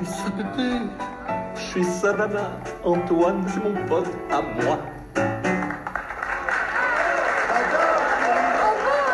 Je 0.00 0.04
suis 0.06 0.30
Pépé, 0.32 0.70
je 1.54 1.60
suis 1.60 1.84
Sadana. 1.84 2.50
Antoine, 2.84 3.44
c'est 3.48 3.62
mon 3.62 3.74
pote 3.86 4.08
à 4.30 4.40
moi. 4.42 4.78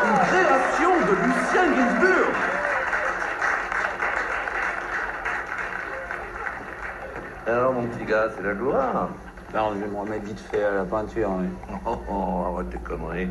Une 0.04 0.18
création 0.26 0.90
de 1.06 1.12
Lucien 1.26 1.64
Ginsburg. 1.76 2.32
Alors, 7.46 7.72
mon 7.72 7.86
petit 7.86 8.04
gars, 8.04 8.28
c'est 8.36 8.42
la 8.42 8.54
gloire. 8.54 9.08
Non, 9.54 9.72
je 9.74 9.80
vais 9.80 9.86
me 9.88 9.96
remettre 9.98 10.24
vite 10.24 10.40
fait 10.40 10.62
à 10.64 10.70
la 10.72 10.84
peinture. 10.84 11.30
mais- 11.38 11.48
Oh, 11.86 11.96
oh, 12.10 12.54
arrête 12.54 12.70
tes 12.70 12.78
conneries. 12.78 13.30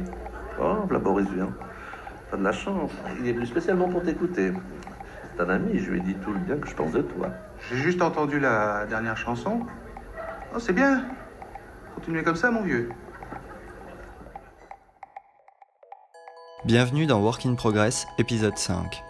Oh, 0.59 0.77
la 0.89 0.97
Boris 0.99 1.27
vient. 1.29 1.49
T'as 2.31 2.37
de 2.37 2.43
la 2.43 2.51
chance. 2.51 2.91
Il 3.19 3.27
est 3.27 3.33
venu 3.33 3.45
spécialement 3.45 3.87
pour 3.87 4.01
t'écouter. 4.03 4.51
C'est 5.37 5.43
un 5.43 5.49
ami, 5.49 5.77
je 5.77 5.91
lui 5.91 5.99
ai 5.99 6.01
dit 6.01 6.15
tout 6.15 6.31
le 6.31 6.39
bien 6.39 6.57
que 6.57 6.67
je 6.67 6.73
pense 6.73 6.93
de 6.93 7.01
toi. 7.01 7.29
J'ai 7.69 7.77
juste 7.77 8.01
entendu 8.01 8.39
la 8.39 8.87
dernière 8.87 9.17
chanson. 9.17 9.59
Oh, 10.55 10.59
c'est 10.59 10.73
bien. 10.73 11.05
Continuez 11.93 12.23
comme 12.23 12.35
ça, 12.35 12.49
mon 12.49 12.63
vieux. 12.63 12.89
Bienvenue 16.65 17.05
dans 17.05 17.21
Work 17.21 17.45
in 17.45 17.53
Progress, 17.53 18.07
épisode 18.17 18.57
5. 18.57 19.03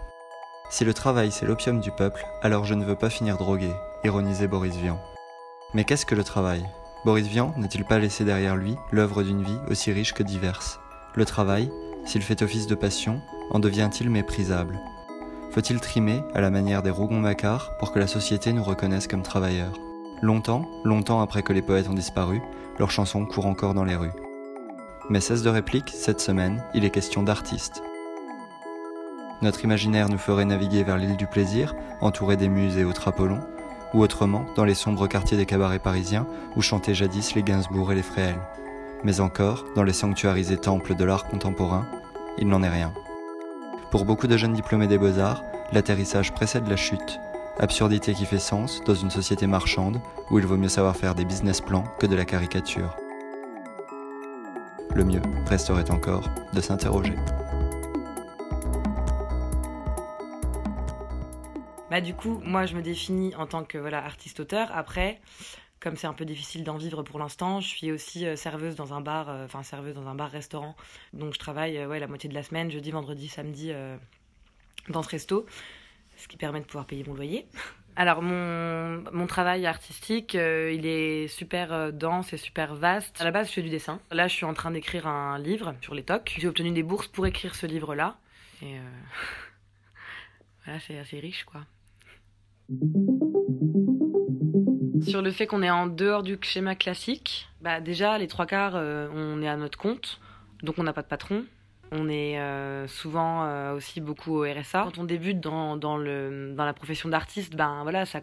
Si 0.70 0.84
le 0.84 0.94
travail 0.94 1.32
c'est 1.32 1.46
l'opium 1.46 1.80
du 1.80 1.92
peuple, 1.92 2.26
alors 2.42 2.66
je 2.66 2.74
ne 2.74 2.84
veux 2.84 2.98
pas 2.98 3.10
finir 3.10 3.38
drogué, 3.38 3.72
ironisait 4.04 4.48
Boris 4.48 4.76
Vian. 4.76 5.00
Mais 5.74 5.86
qu'est-ce 5.86 6.06
que 6.06 6.16
le 6.16 6.26
travail? 6.26 6.66
Boris 7.06 7.28
Vian 7.28 7.54
n'a-t-il 7.56 7.86
pas 7.86 8.00
laissé 8.00 8.26
derrière 8.26 8.58
lui 8.58 8.76
l'œuvre 8.92 9.24
d'une 9.24 9.44
vie 9.44 9.60
aussi 9.70 9.94
riche 9.94 10.14
que 10.14 10.24
diverse? 10.24 10.82
Le 11.16 11.24
travail, 11.24 11.72
s'il 12.06 12.22
fait 12.22 12.42
office 12.42 12.68
de 12.68 12.76
passion, 12.76 13.22
en 13.52 13.60
devient-il 13.60 14.10
méprisable? 14.10 14.78
Faut-il 15.58 15.80
trimer 15.80 16.22
à 16.36 16.42
la 16.42 16.52
manière 16.52 16.84
des 16.84 16.92
Rougon-Macquart 16.92 17.78
pour 17.80 17.92
que 17.92 17.98
la 17.98 18.06
société 18.06 18.54
nous 18.54 18.62
reconnaisse 18.62 19.08
comme 19.08 19.24
travailleurs? 19.24 19.74
Longtemps, 20.22 20.70
longtemps 20.84 21.20
après 21.20 21.42
que 21.42 21.52
les 21.52 21.64
poètes 21.64 21.90
ont 21.90 21.96
disparu, 21.96 22.44
leurs 22.78 22.92
chansons 22.92 23.26
courent 23.26 23.48
encore 23.48 23.74
dans 23.74 23.84
les 23.84 23.96
rues. 23.96 24.14
Mais 25.10 25.20
cesse 25.20 25.42
de 25.42 25.50
réplique, 25.50 25.90
cette 25.92 26.22
semaine, 26.22 26.64
il 26.76 26.86
est 26.86 26.92
question 26.92 27.24
d'artistes. 27.24 27.82
Notre 29.42 29.64
imaginaire 29.64 30.10
nous 30.10 30.20
ferait 30.20 30.46
naviguer 30.46 30.84
vers 30.84 31.00
l'île 31.00 31.18
du 31.18 31.26
plaisir, 31.26 31.74
entouré 32.02 32.38
des 32.38 32.50
muses 32.50 32.78
et 32.78 32.84
autres 32.84 33.08
Apollons, 33.08 33.42
ou 33.96 34.02
autrement 34.02 34.46
dans 34.56 34.64
les 34.64 34.76
sombres 34.76 35.08
quartiers 35.08 35.38
des 35.38 35.48
cabarets 35.48 35.80
parisiens 35.80 36.28
où 36.56 36.62
chantaient 36.62 36.94
jadis 36.94 37.34
les 37.34 37.42
Gainsbourg 37.42 37.92
et 37.92 37.96
les 37.96 38.04
Fréhel. 38.04 38.38
Mais 39.04 39.22
encore, 39.22 39.66
dans 39.76 39.84
les 39.84 39.94
sanctuarisés 39.94 40.58
temples 40.58 40.94
de 40.94 41.04
l'art 41.04 41.26
contemporain, 41.26 41.88
il 42.38 42.48
n'en 42.48 42.62
est 42.62 42.70
rien. 42.70 42.94
Pour 43.92 44.04
beaucoup 44.04 44.28
de 44.28 44.36
jeunes 44.36 44.54
diplômés 44.54 44.88
des 44.88 44.98
beaux-arts, 44.98 45.44
l'atterrissage 45.72 46.34
précède 46.34 46.68
la 46.68 46.76
chute, 46.76 47.20
absurdité 47.58 48.14
qui 48.14 48.26
fait 48.26 48.38
sens 48.38 48.84
dans 48.84 48.94
une 48.94 49.10
société 49.10 49.48
marchande 49.48 50.02
où 50.30 50.40
il 50.40 50.46
vaut 50.46 50.58
mieux 50.58 50.68
savoir 50.68 50.98
faire 50.98 51.16
des 51.16 51.24
business 51.24 51.62
plans 51.62 51.86
que 51.98 52.06
de 52.06 52.16
la 52.16 52.26
caricature. 52.26 52.98
Le 54.94 55.06
mieux 55.06 55.22
resterait 55.46 55.90
encore 55.90 56.28
de 56.54 56.60
s'interroger. 56.60 57.16
Bah 61.90 62.02
du 62.02 62.14
coup, 62.14 62.42
moi 62.44 62.66
je 62.66 62.76
me 62.76 62.82
définis 62.82 63.34
en 63.36 63.46
tant 63.46 63.64
que 63.64 63.78
voilà 63.78 64.04
artiste-auteur. 64.04 64.70
Après, 64.74 65.22
comme 65.80 65.96
c'est 65.96 66.08
un 66.08 66.14
peu 66.14 66.26
difficile 66.26 66.64
d'en 66.64 66.78
vivre 66.78 67.04
pour 67.04 67.20
l'instant, 67.20 67.60
je 67.62 67.68
suis 67.68 67.92
aussi 67.92 68.26
euh, 68.26 68.36
serveuse 68.36 68.76
dans 68.76 68.94
un 68.94 69.02
bar, 69.02 69.30
euh, 69.30 69.46
enfin 69.46 69.64
serveuse 69.64 69.94
dans 69.94 70.08
un 70.08 70.16
bar-restaurant. 70.16 70.76
Donc 71.14 71.34
je 71.34 71.40
travaille 71.40 71.78
euh, 71.78 71.88
ouais 71.88 72.00
la 72.00 72.08
moitié 72.08 72.30
de 72.30 72.34
la 72.34 72.44
semaine, 72.44 72.72
jeudi, 72.72 72.92
vendredi, 72.92 73.28
samedi 73.28 73.72
dans 74.90 75.04
ce 75.04 75.10
resto, 75.10 75.46
ce 76.16 76.28
qui 76.28 76.38
permet 76.38 76.62
de 76.62 76.66
pouvoir 76.66 76.86
payer 76.86 77.04
mon 77.06 77.14
loyer. 77.14 77.48
Alors 77.96 78.22
mon, 78.22 79.04
mon 79.12 79.26
travail 79.26 79.66
artistique, 79.66 80.36
il 80.36 80.86
est 80.86 81.28
super 81.28 81.92
dense 81.92 82.32
et 82.32 82.38
super 82.38 82.76
vaste. 82.76 83.20
À 83.20 83.24
la 83.24 83.32
base, 83.32 83.48
je 83.48 83.54
fais 83.54 83.64
du 83.64 83.70
dessin. 83.70 84.00
Là, 84.12 84.28
je 84.28 84.36
suis 84.36 84.46
en 84.46 84.54
train 84.54 84.70
d'écrire 84.70 85.08
un 85.08 85.40
livre 85.40 85.74
sur 85.82 85.96
les 85.96 86.04
tocs. 86.04 86.36
J'ai 86.38 86.48
obtenu 86.48 86.70
des 86.70 86.84
bourses 86.84 87.08
pour 87.08 87.26
écrire 87.26 87.56
ce 87.56 87.66
livre-là. 87.66 88.20
Et 88.62 88.76
voilà, 90.64 90.80
c'est 90.80 91.00
assez 91.00 91.20
riche, 91.20 91.44
quoi. 91.46 91.62
Sur 95.08 95.22
le 95.22 95.32
fait 95.32 95.48
qu'on 95.48 95.64
est 95.64 95.70
en 95.70 95.88
dehors 95.88 96.22
du 96.22 96.38
schéma 96.42 96.76
classique, 96.76 97.48
bah 97.62 97.80
déjà 97.80 98.18
les 98.18 98.28
trois 98.28 98.46
quarts, 98.46 98.74
euh, 98.76 99.08
on 99.14 99.42
est 99.42 99.48
à 99.48 99.56
notre 99.56 99.78
compte, 99.78 100.20
donc 100.64 100.80
on 100.80 100.84
n'a 100.84 100.92
pas 100.92 101.02
de 101.02 101.08
patron. 101.08 101.46
On 101.92 102.10
est 102.10 102.38
euh, 102.38 102.88
souvent 102.88 103.46
euh, 103.46 103.74
aussi 103.74 104.02
beaucoup 104.02 104.36
au 104.36 104.42
RSA. 104.42 104.84
Quand 104.84 104.98
on 104.98 105.06
débute 105.06 105.40
dans, 105.40 105.78
dans, 105.78 105.96
le, 105.96 106.54
dans 106.54 106.66
la 106.66 106.74
profession 106.74 107.08
d'artiste, 107.08 107.56
ben 107.56 107.84
voilà, 107.84 108.06
ça 108.06 108.22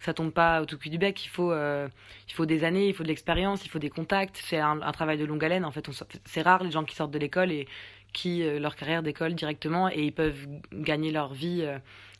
ça 0.00 0.14
tombe 0.14 0.30
pas 0.30 0.60
au 0.60 0.66
tout 0.66 0.76
cul 0.78 0.90
du 0.90 0.98
bec. 0.98 1.24
Il 1.24 1.28
faut 1.28 1.52
il 1.52 2.32
faut 2.32 2.46
des 2.46 2.62
années, 2.62 2.88
il 2.88 2.94
faut 2.94 3.02
de 3.02 3.08
l'expérience, 3.08 3.64
il 3.64 3.68
faut 3.70 3.80
des 3.80 3.90
contacts. 3.90 4.38
C'est 4.44 4.58
un, 4.58 4.78
travail 4.92 5.18
de 5.18 5.24
longue 5.24 5.44
haleine. 5.44 5.64
En 5.64 5.72
fait, 5.72 5.88
c'est 6.24 6.42
rare 6.42 6.62
les 6.62 6.70
gens 6.70 6.84
qui 6.84 6.94
sortent 6.94 7.10
de 7.10 7.18
l'école 7.18 7.50
et 7.50 7.66
qui 8.12 8.44
leur 8.60 8.76
carrière 8.76 9.02
d'école 9.02 9.34
directement 9.34 9.88
et 9.88 10.02
ils 10.04 10.12
peuvent 10.12 10.46
gagner 10.72 11.10
leur 11.10 11.32
vie 11.34 11.66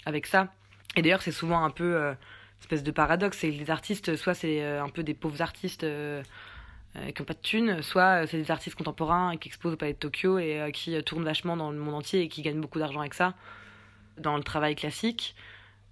avec 0.06 0.26
ça. 0.26 0.48
Et 0.96 1.02
d'ailleurs, 1.02 1.22
c'est 1.22 1.30
souvent 1.30 1.62
un 1.62 1.70
peu 1.70 2.14
espèce 2.60 2.82
de 2.82 2.90
paradoxe. 2.90 3.38
C'est 3.38 3.50
que 3.50 3.58
les 3.58 3.70
artistes, 3.70 4.16
soit 4.16 4.34
c'est 4.34 4.62
euh, 4.62 4.82
un 4.82 4.88
peu 4.88 5.02
des 5.02 5.14
pauvres 5.14 5.42
artistes 5.42 5.84
euh, 5.84 6.22
euh, 6.96 7.10
qui 7.10 7.22
n'ont 7.22 7.26
pas 7.26 7.34
de 7.34 7.40
thunes, 7.40 7.82
soit 7.82 8.26
c'est 8.26 8.38
des 8.38 8.50
artistes 8.50 8.76
contemporains 8.76 9.36
qui 9.36 9.48
exposent 9.48 9.74
au 9.74 9.76
Palais 9.76 9.92
de 9.92 9.98
Tokyo 9.98 10.38
et 10.38 10.70
qui 10.72 11.00
tournent 11.02 11.24
vachement 11.24 11.56
dans 11.56 11.70
le 11.70 11.78
monde 11.78 11.94
entier 11.94 12.22
et 12.22 12.28
qui 12.28 12.42
gagnent 12.42 12.60
beaucoup 12.60 12.78
d'argent 12.78 13.00
avec 13.00 13.14
ça. 13.14 13.34
Dans 14.18 14.36
le 14.36 14.42
travail 14.42 14.74
classique, 14.74 15.36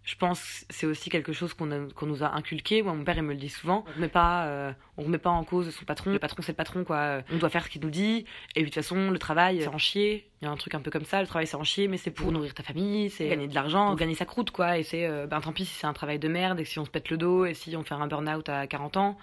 je 0.06 0.14
pense 0.14 0.40
que 0.40 0.66
c'est 0.70 0.86
aussi 0.86 1.10
quelque 1.10 1.32
chose 1.32 1.52
qu'on 1.52 1.66
nous 1.66 2.22
a 2.22 2.32
inculqué. 2.36 2.80
Moi, 2.80 2.94
mon 2.94 3.02
père, 3.02 3.16
il 3.16 3.24
me 3.24 3.32
le 3.32 3.40
dit 3.40 3.48
souvent. 3.48 3.84
On 3.88 3.96
remet 3.96 4.08
pas, 4.08 4.46
euh, 4.46 4.72
on 4.96 5.02
remet 5.02 5.18
pas 5.18 5.30
en 5.30 5.42
cause 5.42 5.74
son 5.74 5.84
patron. 5.84 6.12
Le 6.12 6.20
patron, 6.20 6.42
c'est 6.42 6.52
le 6.52 6.56
patron, 6.56 6.84
quoi. 6.84 7.22
On 7.32 7.38
doit 7.38 7.50
faire 7.50 7.64
ce 7.64 7.70
qu'il 7.70 7.82
nous 7.82 7.90
dit. 7.90 8.24
Et 8.54 8.62
puis, 8.62 8.62
de 8.62 8.66
toute 8.66 8.74
façon, 8.74 9.10
le 9.10 9.18
travail, 9.18 9.62
c'est 9.62 9.66
en 9.66 9.78
chier. 9.78 10.30
Il 10.40 10.44
y 10.44 10.48
a 10.48 10.50
un 10.52 10.56
truc 10.56 10.76
un 10.76 10.80
peu 10.80 10.92
comme 10.92 11.04
ça. 11.04 11.20
Le 11.20 11.26
travail, 11.26 11.48
c'est 11.48 11.56
en 11.56 11.64
chier, 11.64 11.88
mais 11.88 11.96
c'est 11.96 12.12
pour 12.12 12.30
nourrir 12.30 12.54
ta 12.54 12.62
famille, 12.62 13.10
c'est 13.10 13.28
gagner 13.28 13.48
de 13.48 13.54
l'argent, 13.54 13.88
pour 13.88 13.96
gagner 13.96 14.14
sa 14.14 14.26
croûte, 14.26 14.52
quoi. 14.52 14.78
Et 14.78 14.84
c'est, 14.84 15.08
euh, 15.08 15.26
ben, 15.26 15.40
tant 15.40 15.52
pis 15.52 15.64
si 15.64 15.74
c'est 15.74 15.88
un 15.88 15.92
travail 15.92 16.20
de 16.20 16.28
merde 16.28 16.60
et 16.60 16.64
si 16.64 16.78
on 16.78 16.84
se 16.84 16.90
pète 16.90 17.10
le 17.10 17.16
dos 17.16 17.44
et 17.44 17.54
si 17.54 17.76
on 17.76 17.82
fait 17.82 17.94
un 17.94 18.06
burn-out 18.06 18.48
à 18.48 18.68
40 18.68 18.96
ans. 18.98 19.18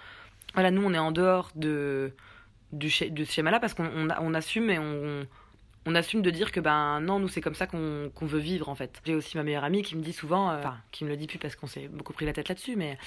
Voilà, 0.53 0.69
nous, 0.69 0.83
on 0.83 0.93
est 0.93 0.99
en 0.99 1.13
dehors 1.13 1.49
de, 1.55 2.13
du 2.73 2.89
schéma 2.89 3.15
de 3.15 3.23
ce 3.23 3.31
schéma-là 3.31 3.61
parce 3.61 3.73
qu'on 3.73 3.85
on, 3.85 4.09
on 4.19 4.33
assume 4.33 4.69
et 4.69 4.79
on, 4.79 4.83
on 4.83 5.25
assume 5.95 6.21
de 6.21 6.29
dire 6.29 6.51
que 6.51 6.59
ben 6.59 7.01
non, 7.01 7.19
nous 7.19 7.27
c'est 7.27 7.41
comme 7.41 7.55
ça 7.55 7.67
qu'on 7.67 8.11
veut 8.21 8.39
vivre 8.39 8.69
en 8.69 8.75
fait. 8.75 9.01
J'ai 9.05 9.15
aussi 9.15 9.37
ma 9.37 9.43
meilleure 9.43 9.63
amie 9.63 9.81
qui 9.81 9.95
me 9.95 10.01
dit 10.01 10.13
souvent, 10.13 10.49
euh, 10.49 10.59
enfin 10.59 10.77
qui 10.91 11.03
me 11.03 11.09
le 11.09 11.17
dit 11.17 11.27
plus 11.27 11.39
parce 11.39 11.55
qu'on 11.55 11.67
s'est 11.67 11.87
beaucoup 11.87 12.13
pris 12.13 12.25
la 12.25 12.33
tête 12.33 12.49
là-dessus, 12.49 12.75
mais 12.75 12.97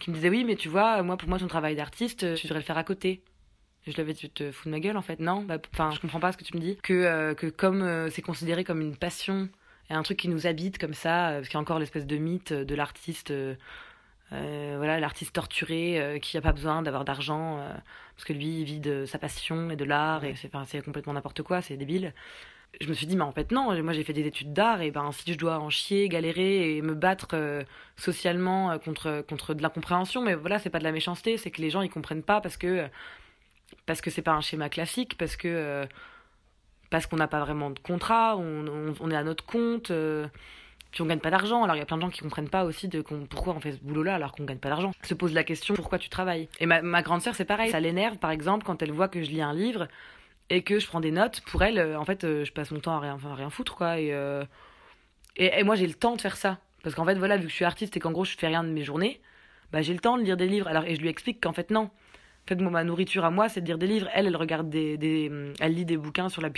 qui 0.00 0.10
me 0.10 0.14
disait 0.16 0.30
oui, 0.30 0.44
mais 0.44 0.56
tu 0.56 0.68
vois, 0.68 1.02
moi 1.02 1.16
pour 1.16 1.28
moi 1.28 1.38
ton 1.38 1.46
travail 1.46 1.76
d'artiste, 1.76 2.24
euh, 2.24 2.34
tu 2.34 2.46
devrais 2.46 2.60
le 2.60 2.64
faire 2.64 2.78
à 2.78 2.84
côté. 2.84 3.22
Je 3.86 3.92
lui 3.92 4.00
avais 4.00 4.14
dit, 4.14 4.20
tu 4.20 4.30
te 4.30 4.50
fous 4.50 4.64
de 4.66 4.70
ma 4.70 4.80
gueule 4.80 4.96
en 4.96 5.02
fait, 5.02 5.20
non 5.20 5.42
Bah, 5.42 5.58
Enfin, 5.74 5.90
je 5.90 6.00
comprends 6.00 6.20
pas 6.20 6.32
ce 6.32 6.38
que 6.38 6.44
tu 6.44 6.56
me 6.56 6.60
dis. 6.60 6.78
Que, 6.82 6.94
euh, 6.94 7.34
que 7.34 7.48
comme 7.48 8.08
c'est 8.10 8.22
considéré 8.22 8.64
comme 8.64 8.80
une 8.80 8.96
passion 8.96 9.50
et 9.90 9.92
un 9.92 10.02
truc 10.02 10.18
qui 10.18 10.28
nous 10.28 10.46
habite 10.46 10.78
comme 10.78 10.94
ça, 10.94 11.32
parce 11.34 11.48
qu'il 11.48 11.54
y 11.54 11.58
a 11.58 11.60
encore 11.60 11.78
l'espèce 11.78 12.06
de 12.06 12.16
mythe 12.16 12.54
de 12.54 12.74
l'artiste, 12.74 13.30
euh, 14.32 14.74
voilà, 14.78 14.98
l'artiste 15.00 15.34
torturé 15.34 16.00
euh, 16.00 16.18
qui 16.18 16.36
a 16.36 16.40
pas 16.40 16.52
besoin 16.52 16.82
d'avoir 16.82 17.04
d'argent 17.04 17.58
euh, 17.58 17.72
parce 18.16 18.24
que 18.24 18.32
lui 18.32 18.60
il 18.60 18.64
vit 18.64 18.80
de 18.80 19.04
sa 19.06 19.18
passion 19.18 19.70
et 19.70 19.76
de 19.76 19.84
l'art 19.84 20.24
et 20.24 20.34
c'est 20.34 20.54
enfin, 20.54 20.80
complètement 20.80 21.12
n'importe 21.12 21.42
quoi, 21.42 21.60
c'est 21.60 21.76
débile. 21.76 22.14
Je 22.80 22.88
me 22.88 22.94
suis 22.94 23.06
dit, 23.06 23.16
mais 23.16 23.22
en 23.22 23.30
fait 23.32 23.52
non, 23.52 23.80
moi 23.82 23.92
j'ai 23.92 24.02
fait 24.02 24.12
des 24.12 24.26
études 24.26 24.52
d'art 24.52 24.80
et 24.82 24.90
ben 24.90 25.12
si 25.12 25.32
je 25.32 25.38
dois 25.38 25.60
en 25.60 25.70
chier, 25.70 26.08
galérer 26.08 26.76
et 26.76 26.82
me 26.82 26.94
battre 26.94 27.64
socialement 27.96 28.76
contre 28.80 29.24
contre 29.28 29.54
de 29.54 29.62
l'incompréhension, 29.62 30.22
mais 30.22 30.34
voilà, 30.34 30.58
c'est 30.58 30.70
pas 30.70 30.80
de 30.80 30.84
la 30.84 30.90
méchanceté, 30.92 31.36
c'est 31.36 31.52
que 31.52 31.62
les 31.62 31.70
gens 31.70 31.82
ils 31.82 31.90
comprennent 31.90 32.24
pas 32.24 32.40
parce 32.40 32.56
que 32.56 32.88
parce 33.86 34.00
que 34.00 34.10
c'est 34.10 34.22
pas 34.22 34.32
un 34.32 34.40
schéma 34.40 34.68
classique, 34.68 35.16
parce 35.18 35.36
que 35.36 35.86
parce 36.90 37.06
qu'on 37.06 37.16
n'a 37.16 37.28
pas 37.28 37.40
vraiment 37.40 37.70
de 37.70 37.78
contrat, 37.78 38.36
on, 38.36 38.66
on, 38.66 38.94
on 38.98 39.10
est 39.10 39.16
à 39.16 39.22
notre 39.22 39.44
compte, 39.46 39.92
puis 40.94 41.02
on 41.02 41.06
gagne 41.06 41.18
pas 41.18 41.30
d'argent. 41.30 41.64
Alors 41.64 41.74
il 41.74 41.80
y 41.80 41.82
a 41.82 41.86
plein 41.86 41.96
de 41.96 42.02
gens 42.02 42.08
qui 42.08 42.20
comprennent 42.20 42.48
pas 42.48 42.64
aussi 42.64 42.86
de 42.86 43.02
pourquoi 43.28 43.52
on 43.54 43.60
fait 43.60 43.72
ce 43.72 43.78
boulot-là 43.78 44.14
alors 44.14 44.30
qu'on 44.30 44.44
gagne 44.44 44.58
pas 44.58 44.68
d'argent. 44.68 44.92
Se 45.02 45.14
pose 45.14 45.34
la 45.34 45.42
question 45.42 45.74
pourquoi 45.74 45.98
tu 45.98 46.08
travailles? 46.08 46.48
Et 46.60 46.66
ma, 46.66 47.02
grande 47.02 47.20
sœur 47.20 47.34
c'est 47.34 47.44
pareil, 47.44 47.72
ça 47.72 47.80
l'énerve 47.80 48.16
par 48.18 48.30
exemple 48.30 48.64
quand 48.64 48.80
elle 48.80 48.92
voit 48.92 49.08
que 49.08 49.20
je 49.22 49.28
lis 49.28 49.42
un 49.42 49.52
livre 49.52 49.88
et 50.50 50.62
que 50.62 50.78
je 50.78 50.86
prends 50.86 51.00
des 51.00 51.10
notes. 51.10 51.40
Pour 51.40 51.64
elle, 51.64 51.78
euh, 51.78 51.98
en 51.98 52.04
fait, 52.04 52.22
euh, 52.22 52.44
je 52.44 52.52
passe 52.52 52.70
mon 52.70 52.78
temps 52.78 52.94
à 52.94 53.00
rien, 53.00 53.18
à 53.24 53.34
rien 53.34 53.50
foutre 53.50 53.74
quoi. 53.74 53.98
Et, 53.98 54.12
euh, 54.12 54.44
et, 55.36 55.58
et 55.58 55.64
moi 55.64 55.74
j'ai 55.74 55.88
le 55.88 55.94
temps 55.94 56.14
de 56.14 56.20
faire 56.20 56.36
ça 56.36 56.58
parce 56.84 56.94
qu'en 56.94 57.04
fait 57.04 57.16
voilà 57.16 57.38
vu 57.38 57.44
que 57.44 57.50
je 57.50 57.56
suis 57.56 57.64
artiste 57.64 57.96
et 57.96 58.00
qu'en 58.00 58.12
gros 58.12 58.24
je 58.24 58.36
fais 58.36 58.46
rien 58.46 58.62
de 58.62 58.68
mes 58.68 58.84
journées, 58.84 59.20
bah 59.72 59.82
j'ai 59.82 59.94
le 59.94 60.00
temps 60.00 60.16
de 60.16 60.22
lire 60.22 60.36
des 60.36 60.46
livres. 60.46 60.68
Alors 60.68 60.84
et 60.84 60.94
je 60.94 61.00
lui 61.00 61.08
explique 61.08 61.42
qu'en 61.42 61.52
fait 61.52 61.72
non. 61.72 61.90
En 62.44 62.46
fait, 62.46 62.56
moi, 62.56 62.70
ma 62.70 62.84
nourriture 62.84 63.24
à 63.24 63.30
moi, 63.30 63.48
c'est 63.48 63.62
de 63.62 63.66
lire 63.66 63.78
des 63.78 63.86
livres. 63.86 64.06
Elle, 64.12 64.26
elle 64.26 64.36
regarde 64.36 64.68
des, 64.68 65.30
elle 65.60 65.74
lit 65.74 65.86
des 65.86 65.96
bouquins 65.96 66.28
sur 66.28 66.42
la, 66.42 66.50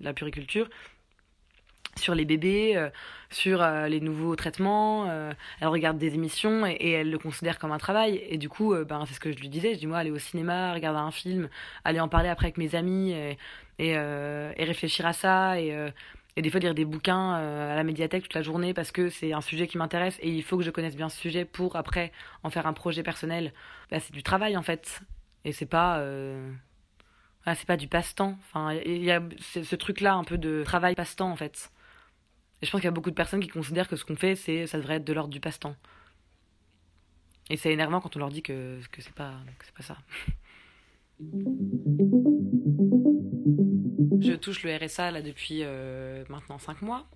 la 0.00 0.14
puriculture, 0.14 0.70
sur 1.98 2.14
les 2.14 2.24
bébés, 2.24 2.76
euh, 2.76 2.90
sur 3.30 3.62
euh, 3.62 3.88
les 3.88 4.00
nouveaux 4.00 4.36
traitements. 4.36 5.06
euh, 5.08 5.32
elle 5.60 5.68
regarde 5.68 5.98
des 5.98 6.14
émissions 6.14 6.66
et, 6.66 6.90
elle 6.92 7.10
le 7.10 7.18
considère 7.18 7.58
comme 7.58 7.72
un 7.72 7.78
travail. 7.78 8.22
Et 8.28 8.38
du 8.38 8.48
coup, 8.48 8.74
ben, 8.84 9.04
c'est 9.06 9.14
ce 9.14 9.20
que 9.20 9.32
je 9.32 9.38
lui 9.38 9.48
disais. 9.48 9.74
Je 9.74 9.78
dis, 9.80 9.86
moi, 9.86 9.98
aller 9.98 10.10
au 10.10 10.18
cinéma, 10.18 10.72
regarder 10.72 11.00
un 11.00 11.10
film, 11.10 11.48
aller 11.84 12.00
en 12.00 12.08
parler 12.08 12.28
après 12.28 12.46
avec 12.46 12.58
mes 12.58 12.74
amis 12.74 13.12
et, 13.12 13.38
et, 13.78 13.98
réfléchir 14.64 15.06
à 15.06 15.12
ça 15.12 15.60
et, 15.60 15.74
Et 16.36 16.42
des 16.42 16.50
fois, 16.50 16.60
lire 16.60 16.74
des 16.74 16.84
bouquins 16.84 17.34
à 17.34 17.74
la 17.74 17.84
médiathèque 17.84 18.24
toute 18.24 18.34
la 18.34 18.42
journée 18.42 18.74
parce 18.74 18.92
que 18.92 19.08
c'est 19.08 19.32
un 19.32 19.40
sujet 19.40 19.66
qui 19.66 19.78
m'intéresse 19.78 20.18
et 20.20 20.30
il 20.30 20.42
faut 20.42 20.56
que 20.58 20.64
je 20.64 20.70
connaisse 20.70 20.96
bien 20.96 21.08
ce 21.08 21.18
sujet 21.18 21.44
pour 21.44 21.76
après 21.76 22.12
en 22.42 22.50
faire 22.50 22.66
un 22.66 22.72
projet 22.72 23.02
personnel. 23.02 23.52
Bah, 23.90 24.00
c'est 24.00 24.12
du 24.12 24.22
travail 24.22 24.56
en 24.56 24.62
fait. 24.62 25.00
Et 25.44 25.52
c'est 25.52 25.66
pas. 25.66 26.02
Ah, 27.46 27.54
c'est 27.54 27.66
pas 27.66 27.76
du 27.76 27.88
passe-temps. 27.88 28.36
Enfin, 28.40 28.74
il 28.84 29.04
y 29.04 29.12
a 29.12 29.22
ce 29.38 29.62
ce 29.62 29.76
truc-là 29.76 30.14
un 30.14 30.24
peu 30.24 30.36
de 30.38 30.64
travail 30.64 30.94
passe-temps 30.94 31.30
en 31.30 31.36
fait. 31.36 31.70
Je 32.66 32.72
pense 32.72 32.80
qu'il 32.80 32.86
y 32.86 32.88
a 32.88 32.92
beaucoup 32.92 33.10
de 33.10 33.14
personnes 33.14 33.40
qui 33.40 33.48
considèrent 33.48 33.88
que 33.88 33.94
ce 33.94 34.04
qu'on 34.04 34.16
fait, 34.16 34.34
c'est, 34.34 34.66
ça 34.66 34.78
devrait 34.78 34.96
être 34.96 35.04
de 35.04 35.12
l'ordre 35.12 35.32
du 35.32 35.38
passe-temps. 35.38 35.76
Et 37.48 37.56
c'est 37.56 37.72
énervant 37.72 38.00
quand 38.00 38.16
on 38.16 38.18
leur 38.18 38.30
dit 38.30 38.42
que, 38.42 38.80
que 38.90 39.00
c'est 39.00 39.14
pas, 39.14 39.34
pas 39.76 39.82
ça. 39.84 39.98
Je 44.20 44.34
touche 44.34 44.64
le 44.64 44.76
RSA 44.76 45.12
là 45.12 45.22
depuis 45.22 45.60
euh, 45.62 46.24
maintenant 46.28 46.58
5 46.58 46.82
mois. 46.82 47.06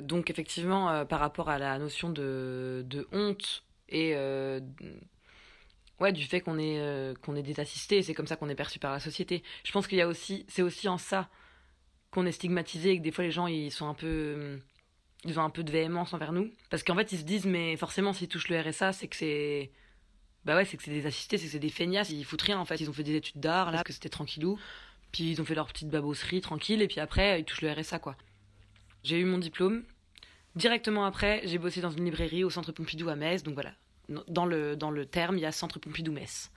Donc 0.00 0.30
effectivement, 0.30 0.90
euh, 0.90 1.04
par 1.04 1.20
rapport 1.20 1.50
à 1.50 1.58
la 1.58 1.78
notion 1.78 2.08
de, 2.08 3.06
honte 3.12 3.64
et 3.90 4.12
euh, 4.16 4.60
ouais, 6.00 6.12
du 6.14 6.24
fait 6.24 6.40
qu'on 6.40 6.58
est, 6.58 7.14
qu'on 7.20 7.36
est 7.36 7.42
désassisté, 7.42 8.02
c'est 8.02 8.14
comme 8.14 8.26
ça 8.26 8.36
qu'on 8.36 8.48
est 8.48 8.54
perçu 8.54 8.78
par 8.78 8.92
la 8.92 9.00
société. 9.00 9.42
Je 9.64 9.72
pense 9.72 9.86
qu'il 9.86 9.98
y 9.98 10.02
a 10.02 10.08
aussi, 10.08 10.46
c'est 10.48 10.62
aussi 10.62 10.88
en 10.88 10.96
ça 10.96 11.28
qu'on 12.10 12.24
est 12.24 12.32
stigmatisé 12.32 12.92
et 12.92 12.98
que 12.98 13.02
des 13.02 13.12
fois 13.12 13.24
les 13.24 13.30
gens 13.30 13.46
ils 13.46 13.70
sont 13.70 13.86
un 13.86 13.92
peu 13.92 14.58
ils 15.24 15.38
ont 15.38 15.42
un 15.42 15.50
peu 15.50 15.62
de 15.62 15.72
véhémence 15.72 16.12
envers 16.12 16.32
nous. 16.32 16.50
Parce 16.70 16.82
qu'en 16.82 16.94
fait 16.94 17.12
ils 17.12 17.18
se 17.18 17.24
disent 17.24 17.46
mais 17.46 17.76
forcément 17.76 18.12
s'ils 18.12 18.28
touchent 18.28 18.48
le 18.48 18.60
RSA 18.60 18.92
c'est 18.92 19.08
que 19.08 19.16
c'est 19.16 19.70
bah 20.44 20.56
ouais 20.56 20.64
c'est 20.64 20.76
que 20.76 20.82
c'est 20.82 20.90
des 20.90 21.06
assistés 21.06 21.38
c'est 21.38 21.46
que 21.46 21.52
c'est 21.52 21.58
des 21.58 21.70
feignasses. 21.70 22.10
Ils 22.10 22.24
foutent 22.24 22.42
rien 22.42 22.58
en 22.58 22.64
fait. 22.64 22.80
Ils 22.80 22.88
ont 22.88 22.92
fait 22.92 23.02
des 23.02 23.16
études 23.16 23.40
d'art 23.40 23.72
là 23.72 23.82
que 23.82 23.92
c'était 23.92 24.08
tranquillou. 24.08 24.58
Puis 25.12 25.30
ils 25.30 25.40
ont 25.40 25.44
fait 25.44 25.54
leur 25.54 25.66
petite 25.66 25.88
babosserie 25.88 26.40
tranquille 26.40 26.82
et 26.82 26.88
puis 26.88 27.00
après 27.00 27.40
ils 27.40 27.44
touchent 27.44 27.62
le 27.62 27.72
RSA 27.72 27.98
quoi. 27.98 28.16
J'ai 29.02 29.18
eu 29.18 29.24
mon 29.24 29.38
diplôme. 29.38 29.84
Directement 30.54 31.04
après 31.04 31.42
j'ai 31.44 31.58
bossé 31.58 31.80
dans 31.80 31.90
une 31.90 32.04
librairie 32.04 32.44
au 32.44 32.50
centre 32.50 32.72
Pompidou 32.72 33.08
à 33.08 33.16
Metz. 33.16 33.42
Donc 33.42 33.54
voilà. 33.54 33.72
Dans 34.28 34.46
le 34.46 34.76
dans 34.76 34.90
le 34.90 35.04
terme 35.04 35.36
il 35.36 35.40
y 35.40 35.46
a 35.46 35.52
centre 35.52 35.78
Pompidou 35.78 36.12
Metz 36.12 36.50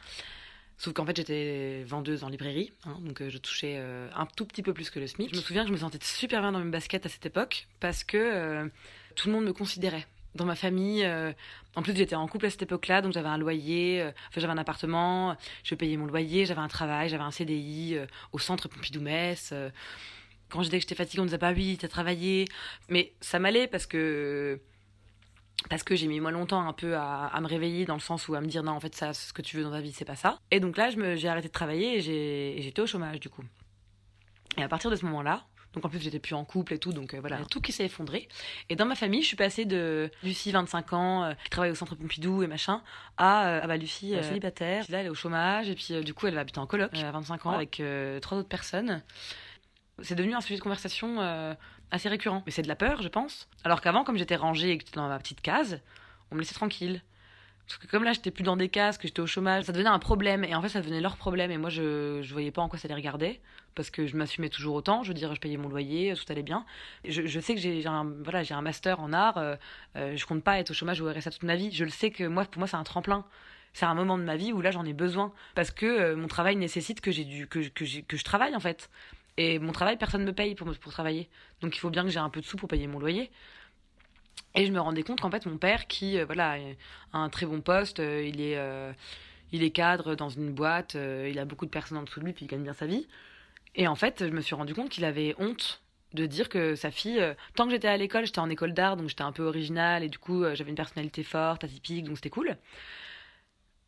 Sauf 0.82 0.96
qu'en 0.96 1.06
fait, 1.06 1.16
j'étais 1.16 1.84
vendeuse 1.84 2.24
en 2.24 2.30
librairie, 2.30 2.72
hein, 2.86 2.98
donc 3.02 3.22
euh, 3.22 3.30
je 3.30 3.38
touchais 3.38 3.76
euh, 3.78 4.10
un 4.16 4.26
tout 4.26 4.46
petit 4.46 4.64
peu 4.64 4.74
plus 4.74 4.90
que 4.90 5.00
le 5.00 5.06
SMIC. 5.06 5.30
Je 5.32 5.36
me 5.36 5.42
souviens 5.44 5.62
que 5.62 5.68
je 5.68 5.74
me 5.74 5.78
sentais 5.78 6.00
super 6.02 6.42
bien 6.42 6.54
dans 6.54 6.60
mes 6.60 6.72
baskets 6.72 7.06
à 7.06 7.10
cette 7.10 7.24
époque 7.24 7.68
parce 7.80 8.04
que 8.04 8.18
euh, 8.18 8.68
tout 9.14 9.28
le 9.28 9.36
monde 9.36 9.46
me 9.46 9.54
considérait. 9.54 10.08
Dans 10.34 10.46
ma 10.46 10.56
famille, 10.56 11.06
en 11.76 11.82
plus 11.84 11.94
j'étais 11.94 12.16
en 12.16 12.26
couple 12.26 12.46
à 12.48 12.50
cette 12.50 12.64
époque-là, 12.64 13.02
donc 13.02 13.12
j'avais 13.12 13.28
un 13.28 13.38
loyer, 13.38 14.02
enfin 14.30 14.40
j'avais 14.40 14.54
un 14.54 14.58
appartement, 14.58 15.36
je 15.64 15.76
payais 15.76 15.98
mon 15.98 16.06
loyer, 16.08 16.46
j'avais 16.46 16.62
un 16.62 16.70
travail, 16.70 17.10
j'avais 17.10 17.22
un 17.22 17.32
CDI 17.32 17.98
au 18.32 18.40
centre 18.40 18.70
Pompidou-Metz. 18.70 19.54
quand 20.50 20.64
je 20.64 20.70
disais 20.70 20.78
que 20.78 20.84
j'étais 20.84 20.96
fatiguée, 20.96 21.20
on 21.20 21.24
me 21.24 21.28
disait 21.28 21.38
pas 21.38 21.52
oui, 21.52 21.78
t'as 21.80 21.90
travaillé. 21.90 22.46
Mais 22.88 23.12
ça 23.20 23.40
m'allait 23.40 23.68
parce 23.68 23.86
que 23.86 24.62
parce 25.70 25.84
que 25.84 25.96
j'ai 25.96 26.08
mis 26.08 26.20
moi 26.20 26.32
longtemps 26.32 26.68
un 26.68 26.74
peu 26.74 26.96
à, 26.96 27.28
à 27.28 27.42
me 27.42 27.48
réveiller 27.48 27.86
dans 27.86 27.94
le 27.94 28.00
sens 28.00 28.28
où 28.28 28.36
à 28.36 28.42
me 28.42 28.48
dire 28.48 28.64
non 28.64 28.74
en 28.74 28.80
fait 28.80 28.96
ça 28.96 29.14
ce 29.14 29.32
que 29.34 29.42
tu 29.42 29.58
veux 29.58 29.64
dans 29.64 29.72
ta 29.72 29.82
vie 29.82 29.92
c'est 29.92 30.06
pas 30.06 30.16
ça. 30.16 30.40
Et 30.50 30.60
donc 30.60 30.78
là 30.78 30.90
je 30.90 30.98
me 30.98 31.16
j'ai 31.16 31.28
arrêté 31.28 31.48
de 31.48 31.54
travailler 31.54 31.98
et 31.98 32.62
j'étais 32.62 32.82
au 32.82 32.88
chômage 32.88 33.20
du 33.20 33.30
coup. 33.30 33.44
Et 34.58 34.64
à 34.64 34.68
partir 34.68 34.90
de 34.90 34.96
ce 34.96 35.06
moment 35.06 35.22
là 35.22 35.46
donc 35.74 35.86
en 35.86 35.90
plus 35.90 36.00
j'étais 36.00 36.20
plus 36.20 36.36
en 36.36 36.44
couple 36.44 36.74
et 36.74 36.80
tout 36.80 36.92
donc 36.92 37.14
euh, 37.14 37.20
voilà. 37.22 37.38
Tout 37.50 37.62
qui 37.62 37.72
s'est 37.72 37.86
effondré. 37.86 38.28
Et 38.70 38.76
dans 38.76 38.86
ma 38.86 38.96
famille 38.96 39.22
je 39.22 39.28
suis 39.28 39.38
passée 39.38 39.66
de 39.66 40.10
Lucie 40.24 40.52
25 40.52 40.94
ans 40.94 41.24
euh, 41.24 41.34
qui 41.44 41.50
travaille 41.50 41.72
au 41.72 41.76
centre 41.76 41.96
Pompidou 41.96 42.44
et 42.44 42.48
machin 42.48 42.82
à 43.18 43.48
euh, 43.48 43.60
ah 43.64 43.68
bah 43.68 43.78
Lucie 43.78 44.16
euh, 44.16 44.24
célibataire. 44.24 44.84
Là 44.90 45.00
elle 45.00 45.06
est 45.06 45.10
au 45.10 45.16
chômage 45.16 45.70
et 45.70 45.76
puis 45.76 46.04
du 46.04 46.14
coup 46.14 46.28
elle 46.28 46.36
va 46.36 46.42
habiter 46.42 46.60
en 46.60 46.68
coloc 46.68 46.92
à 46.96 47.12
25 47.12 47.46
ans 47.46 47.52
avec 47.52 47.82
trois 48.22 48.38
autres 48.38 48.50
personnes. 48.50 49.02
C'est 50.02 50.16
devenu 50.16 50.34
un 50.34 50.42
sujet 50.42 50.56
de 50.56 50.62
conversation 50.62 51.56
assez 51.92 52.10
récurrent. 52.10 52.44
Mais 52.46 52.52
c'est 52.52 52.62
de 52.62 52.68
la 52.68 52.76
peur, 52.76 53.02
je 53.02 53.08
pense. 53.08 53.48
Alors 53.64 53.82
qu'avant, 53.82 54.04
comme 54.04 54.18
j'étais 54.18 54.36
rangée 54.36 54.72
et 54.72 54.78
que 54.78 54.86
j'étais 54.86 54.98
dans 54.98 55.08
ma 55.08 55.20
petite 55.20 55.42
case, 55.42 55.82
on 56.32 56.36
me 56.36 56.40
laissait 56.40 56.56
tranquille. 56.56 57.02
Parce 57.68 57.78
que 57.78 57.88
comme 57.88 58.04
là, 58.04 58.12
j'étais 58.12 58.32
plus 58.32 58.44
dans 58.44 58.58
des 58.58 58.70
cases, 58.70 58.98
que 58.98 59.08
j'étais 59.08 59.22
au 59.22 59.28
chômage, 59.28 59.64
ça 59.64 59.72
devenait 59.72 59.90
un 59.90 60.00
problème. 60.00 60.44
Et 60.44 60.56
en 60.56 60.62
fait, 60.62 60.70
ça 60.70 60.82
devenait 60.82 61.00
leur 61.00 61.16
problème. 61.16 61.52
Et 61.52 61.58
moi, 61.58 61.70
je, 61.70 62.22
je 62.22 62.34
voyais 62.34 62.52
pas 62.52 62.62
en 62.62 62.68
quoi 62.68 62.78
ça 62.78 62.88
les 62.88 62.94
regardait. 62.94 63.40
Parce 63.76 63.90
que 63.90 64.08
je 64.08 64.18
m'assumais 64.18 64.50
toujours 64.50 64.76
autant. 64.76 65.04
Je 65.04 65.10
veux 65.10 65.14
dire, 65.14 65.34
je 65.34 65.40
payais 65.40 65.56
mon 65.56 65.70
loyer, 65.70 66.14
tout 66.16 66.26
allait 66.30 66.44
bien. 66.44 66.66
Je, 67.08 67.26
je 67.26 67.40
sais 67.40 67.56
que 67.56 67.62
j'ai 67.62 67.86
un, 67.88 68.12
voilà, 68.24 68.42
un 68.50 68.62
master 68.62 69.00
en 69.00 69.14
art. 69.14 69.38
Euh, 69.38 69.56
euh, 69.96 70.18
je 70.18 70.26
compte 70.26 70.44
pas 70.44 70.60
être 70.60 70.72
au 70.72 70.74
chômage 70.74 71.00
ou 71.00 71.08
au 71.08 71.14
RSA 71.14 71.32
toute 71.32 71.44
ma 71.44 71.56
vie. 71.56 71.72
Je 71.72 71.86
le 71.86 71.92
sais 71.92 72.12
que 72.12 72.26
moi, 72.26 72.44
pour 72.44 72.60
moi, 72.60 72.68
c'est 72.68 72.76
un 72.76 72.84
tremplin. 72.84 73.26
C'est 73.72 73.86
un 73.86 73.96
moment 73.96 74.18
de 74.18 74.24
ma 74.24 74.36
vie 74.36 74.52
où 74.52 74.60
là, 74.60 74.72
j'en 74.72 74.84
ai 74.84 74.94
besoin. 74.94 75.32
Parce 75.56 75.72
que 75.72 75.86
euh, 75.86 76.16
mon 76.18 76.28
travail 76.28 76.58
nécessite 76.58 77.00
que, 77.00 77.12
j'ai 77.12 77.24
du, 77.24 77.48
que, 77.48 77.60
que, 77.70 78.02
que 78.02 78.18
je 78.18 78.24
travaille, 78.26 78.56
en 78.56 78.60
fait. 78.60 78.90
Et 79.38 79.60
mon 79.60 79.72
travail, 79.72 79.98
personne 79.98 80.22
ne 80.22 80.28
me 80.28 80.34
paye 80.34 80.56
pour, 80.56 80.72
pour 80.78 80.92
travailler. 80.92 81.30
Donc 81.62 81.76
il 81.76 81.80
faut 81.80 81.90
bien 81.90 82.04
que 82.04 82.10
j'ai 82.10 82.20
un 82.20 82.30
peu 82.30 82.42
de 82.42 82.46
sous 82.46 82.58
pour 82.58 82.68
payer 82.70 82.88
mon 82.88 83.00
loyer. 83.00 83.32
Et 84.56 84.66
je 84.66 84.72
me 84.72 84.80
rendais 84.80 85.04
compte 85.04 85.22
qu'en 85.22 85.32
fait, 85.32 85.46
mon 85.46 85.58
père, 85.58 85.88
qui 85.88 86.18
euh, 86.18 86.26
voilà, 86.26 86.58
a 87.14 87.18
un 87.18 87.30
très 87.30 87.46
bon 87.46 87.62
poste, 87.62 88.00
euh, 88.00 88.24
il, 88.24 88.42
est, 88.42 88.58
euh, 88.58 88.92
il 89.52 89.64
est 89.64 89.72
cadre 89.72 90.16
dans 90.16 90.30
une 90.30 90.52
boîte, 90.52 90.96
il 90.96 91.40
a 91.40 91.46
beaucoup 91.46 91.66
de 91.66 91.72
personnes 91.72 91.98
en 91.98 92.04
dessous 92.04 92.20
de 92.20 92.26
lui, 92.26 92.34
puis 92.34 92.46
il 92.46 92.48
gagne 92.48 92.64
bien 92.64 92.74
sa 92.74 92.86
vie. 92.86 93.08
Et 93.76 93.88
en 93.88 93.96
fait, 93.96 94.26
je 94.26 94.32
me 94.32 94.42
suis 94.42 94.56
rendu 94.56 94.74
compte 94.74 94.90
qu'il 94.90 95.06
avait 95.06 95.36
honte 95.40 95.82
de 96.14 96.26
dire 96.26 96.50
que 96.50 96.76
sa 96.76 96.92
fille, 96.92 97.24
tant 97.56 97.66
que 97.66 97.72
j'étais 97.72 97.88
à 97.88 97.96
l'école, 97.96 98.26
j'étais 98.26 98.40
en 98.40 98.50
école 98.50 98.74
d'art, 98.74 98.98
donc 98.98 99.08
j'étais 99.08 99.22
un 99.22 99.32
peu 99.32 99.44
originale, 99.44 100.04
et 100.04 100.10
du 100.10 100.20
coup, 100.20 100.44
j'avais 100.54 100.70
une 100.70 100.76
personnalité 100.76 101.24
forte, 101.24 101.64
atypique, 101.64 102.04
donc 102.04 102.18
c'était 102.18 102.30
cool. 102.30 102.58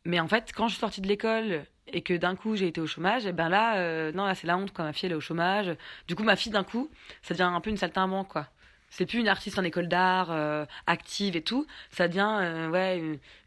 Mais 0.06 0.20
en 0.20 0.28
fait, 0.28 0.52
quand 0.54 0.68
je 0.68 0.74
suis 0.74 0.80
sortie 0.80 1.02
de 1.02 1.08
l'école 1.08 1.66
et 1.88 2.02
que 2.02 2.14
d'un 2.14 2.36
coup 2.36 2.56
j'ai 2.56 2.68
été 2.68 2.82
au 2.82 2.88
chômage, 2.88 3.26
et 3.26 3.32
ben 3.32 3.50
là, 3.50 3.78
euh, 3.78 4.12
non, 4.12 4.26
là 4.26 4.36
c'est 4.36 4.48
la 4.48 4.58
honte 4.58 4.74
quand 4.74 4.84
ma 4.84 4.94
fille 4.94 5.08
elle 5.08 5.14
est 5.14 5.16
au 5.16 5.22
chômage. 5.22 5.76
Du 6.08 6.16
coup, 6.16 6.24
ma 6.24 6.36
fille 6.36 6.52
d'un 6.52 6.64
coup, 6.64 6.90
ça 7.22 7.34
devient 7.34 7.44
un 7.44 7.62
peu 7.62 7.70
une 7.70 7.78
saltimbanque 7.78 8.30
quoi. 8.30 8.48
C'est 8.96 9.08
plus 9.08 9.18
une 9.18 9.28
artiste 9.28 9.58
en 9.58 9.64
école 9.64 9.88
d'art, 9.88 10.28
euh, 10.30 10.68
active 10.86 11.36
et 11.36 11.42
tout. 11.42 11.66
Ça 11.90 12.08
devient, 12.08 12.38
euh, 12.42 12.70
ouais, 12.70 13.00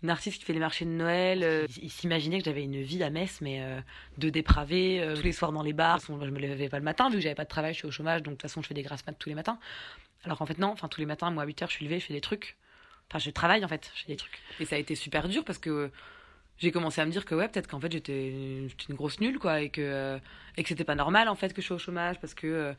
une, 0.02 0.10
artiste 0.10 0.40
qui 0.40 0.44
fait 0.44 0.52
les 0.52 0.58
marchés 0.58 0.84
de 0.84 0.90
Noël. 0.90 1.68
Ils 1.80 1.88
s'imaginaient 1.88 2.40
que 2.40 2.44
j'avais 2.44 2.64
une 2.64 2.82
vie 2.82 3.00
à 3.04 3.10
Metz, 3.10 3.38
mais 3.40 3.64
de 4.18 4.28
dépravée, 4.28 5.00
euh, 5.00 5.14
tous 5.14 5.22
les 5.22 5.30
soirs 5.30 5.52
dans 5.52 5.62
les 5.62 5.72
bars. 5.72 6.00
Façon, 6.00 6.18
je 6.20 6.30
me 6.30 6.40
levais 6.40 6.68
pas 6.68 6.78
le 6.78 6.84
matin, 6.84 7.10
vu 7.10 7.18
que 7.18 7.20
j'avais 7.20 7.36
pas 7.36 7.44
de 7.44 7.48
travail, 7.48 7.74
je 7.74 7.78
suis 7.78 7.86
au 7.86 7.92
chômage, 7.92 8.24
donc 8.24 8.32
de 8.32 8.38
toute 8.38 8.42
façon, 8.42 8.60
je 8.60 8.66
fais 8.66 8.74
des 8.74 8.82
grasses 8.82 9.06
maths 9.06 9.20
tous 9.20 9.28
les 9.28 9.36
matins. 9.36 9.60
Alors 10.24 10.36
qu'en 10.38 10.46
fait, 10.46 10.58
non, 10.58 10.70
enfin, 10.70 10.88
tous 10.88 11.00
les 11.00 11.06
matins, 11.06 11.30
moi, 11.30 11.44
à 11.44 11.46
8 11.46 11.62
heures, 11.62 11.68
je 11.68 11.74
suis 11.74 11.84
levée, 11.84 12.00
je 12.00 12.06
fais 12.06 12.14
des 12.14 12.20
trucs. 12.20 12.56
Enfin, 13.08 13.20
je 13.20 13.30
travaille, 13.30 13.64
en 13.64 13.68
fait, 13.68 13.92
je 13.94 14.02
fais 14.02 14.12
des 14.12 14.16
trucs. 14.16 14.40
Et 14.58 14.64
ça 14.64 14.74
a 14.74 14.78
été 14.80 14.96
super 14.96 15.28
dur 15.28 15.44
parce 15.44 15.58
que 15.58 15.92
j'ai 16.58 16.72
commencé 16.72 17.00
à 17.00 17.06
me 17.06 17.10
dire 17.10 17.24
que, 17.24 17.34
ouais, 17.34 17.48
peut-être 17.48 17.66
qu'en 17.68 17.80
fait, 17.80 17.92
j'étais 17.92 18.68
j'étais 18.68 18.86
une 18.90 18.96
grosse 18.96 19.20
nulle, 19.20 19.38
quoi, 19.38 19.60
et 19.60 19.68
que, 19.70 19.80
euh, 19.82 20.18
et 20.56 20.62
que 20.62 20.68
c'était 20.68 20.84
pas 20.84 20.94
normal, 20.94 21.28
en 21.28 21.34
fait, 21.34 21.52
que 21.52 21.60
je 21.62 21.66
sois 21.66 21.76
au 21.76 21.80
chômage 21.80 22.18
parce 22.20 22.34
que 22.34 22.46
euh, 22.46 22.72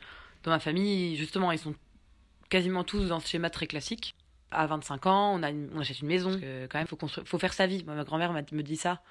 dans 0.43 0.51
ma 0.51 0.59
famille, 0.59 1.15
justement, 1.15 1.51
ils 1.51 1.59
sont 1.59 1.75
quasiment 2.49 2.83
tous 2.83 3.07
dans 3.07 3.19
ce 3.19 3.27
schéma 3.27 3.49
très 3.49 3.67
classique. 3.67 4.15
À 4.51 4.65
25 4.65 5.05
ans, 5.07 5.33
on, 5.35 5.43
a 5.43 5.49
une- 5.49 5.69
on 5.75 5.79
achète 5.81 5.99
une 5.99 6.07
maison. 6.07 6.31
Quand 6.69 6.79
même, 6.79 6.87
faut, 6.87 6.97
faut 7.07 7.37
faire 7.39 7.53
sa 7.53 7.67
vie. 7.67 7.83
Ma 7.85 8.03
grand-mère 8.05 8.31
me 8.31 8.61
dit 8.61 8.77
ça 8.77 9.01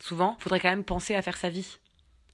souvent. 0.00 0.36
Faudrait 0.40 0.60
quand 0.60 0.70
même 0.70 0.84
penser 0.84 1.14
à 1.14 1.22
faire 1.22 1.36
sa 1.36 1.50
vie. 1.50 1.78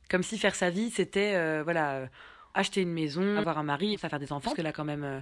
Comme 0.09 0.23
si 0.23 0.39
faire 0.39 0.55
sa 0.55 0.71
vie, 0.71 0.91
c'était, 0.91 1.35
euh, 1.35 1.63
voilà, 1.65 2.09
acheter 2.55 2.81
une 2.83 2.93
maison, 2.93 3.37
avoir 3.37 3.59
un 3.59 3.63
mari, 3.65 3.99
ça 3.99 4.09
faire 4.09 4.19
des 4.19 4.33
enfants. 4.33 4.45
Parce 4.45 4.57
que 4.57 4.63
là, 4.63 4.73
quand 4.73 4.85
même, 4.85 5.05
euh, 5.05 5.21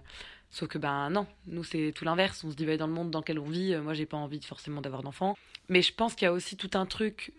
sauf 0.50 0.68
que, 0.68 0.78
ben 0.78 1.10
non, 1.10 1.26
nous, 1.46 1.64
c'est 1.64 1.92
tout 1.94 2.04
l'inverse. 2.04 2.44
On 2.44 2.50
se 2.50 2.56
dit, 2.56 2.66
bah, 2.66 2.76
dans 2.76 2.86
le 2.86 2.92
monde 2.92 3.10
dans 3.10 3.20
lequel 3.20 3.38
on 3.38 3.48
vit, 3.48 3.74
euh, 3.74 3.82
moi, 3.82 3.94
j'ai 3.94 4.06
pas 4.06 4.16
envie 4.18 4.40
forcément 4.42 4.80
d'avoir 4.80 5.02
d'enfants. 5.02 5.36
Mais 5.68 5.82
je 5.82 5.92
pense 5.94 6.14
qu'il 6.14 6.26
y 6.26 6.28
a 6.28 6.32
aussi 6.32 6.56
tout 6.56 6.70
un 6.74 6.86
truc 6.86 7.32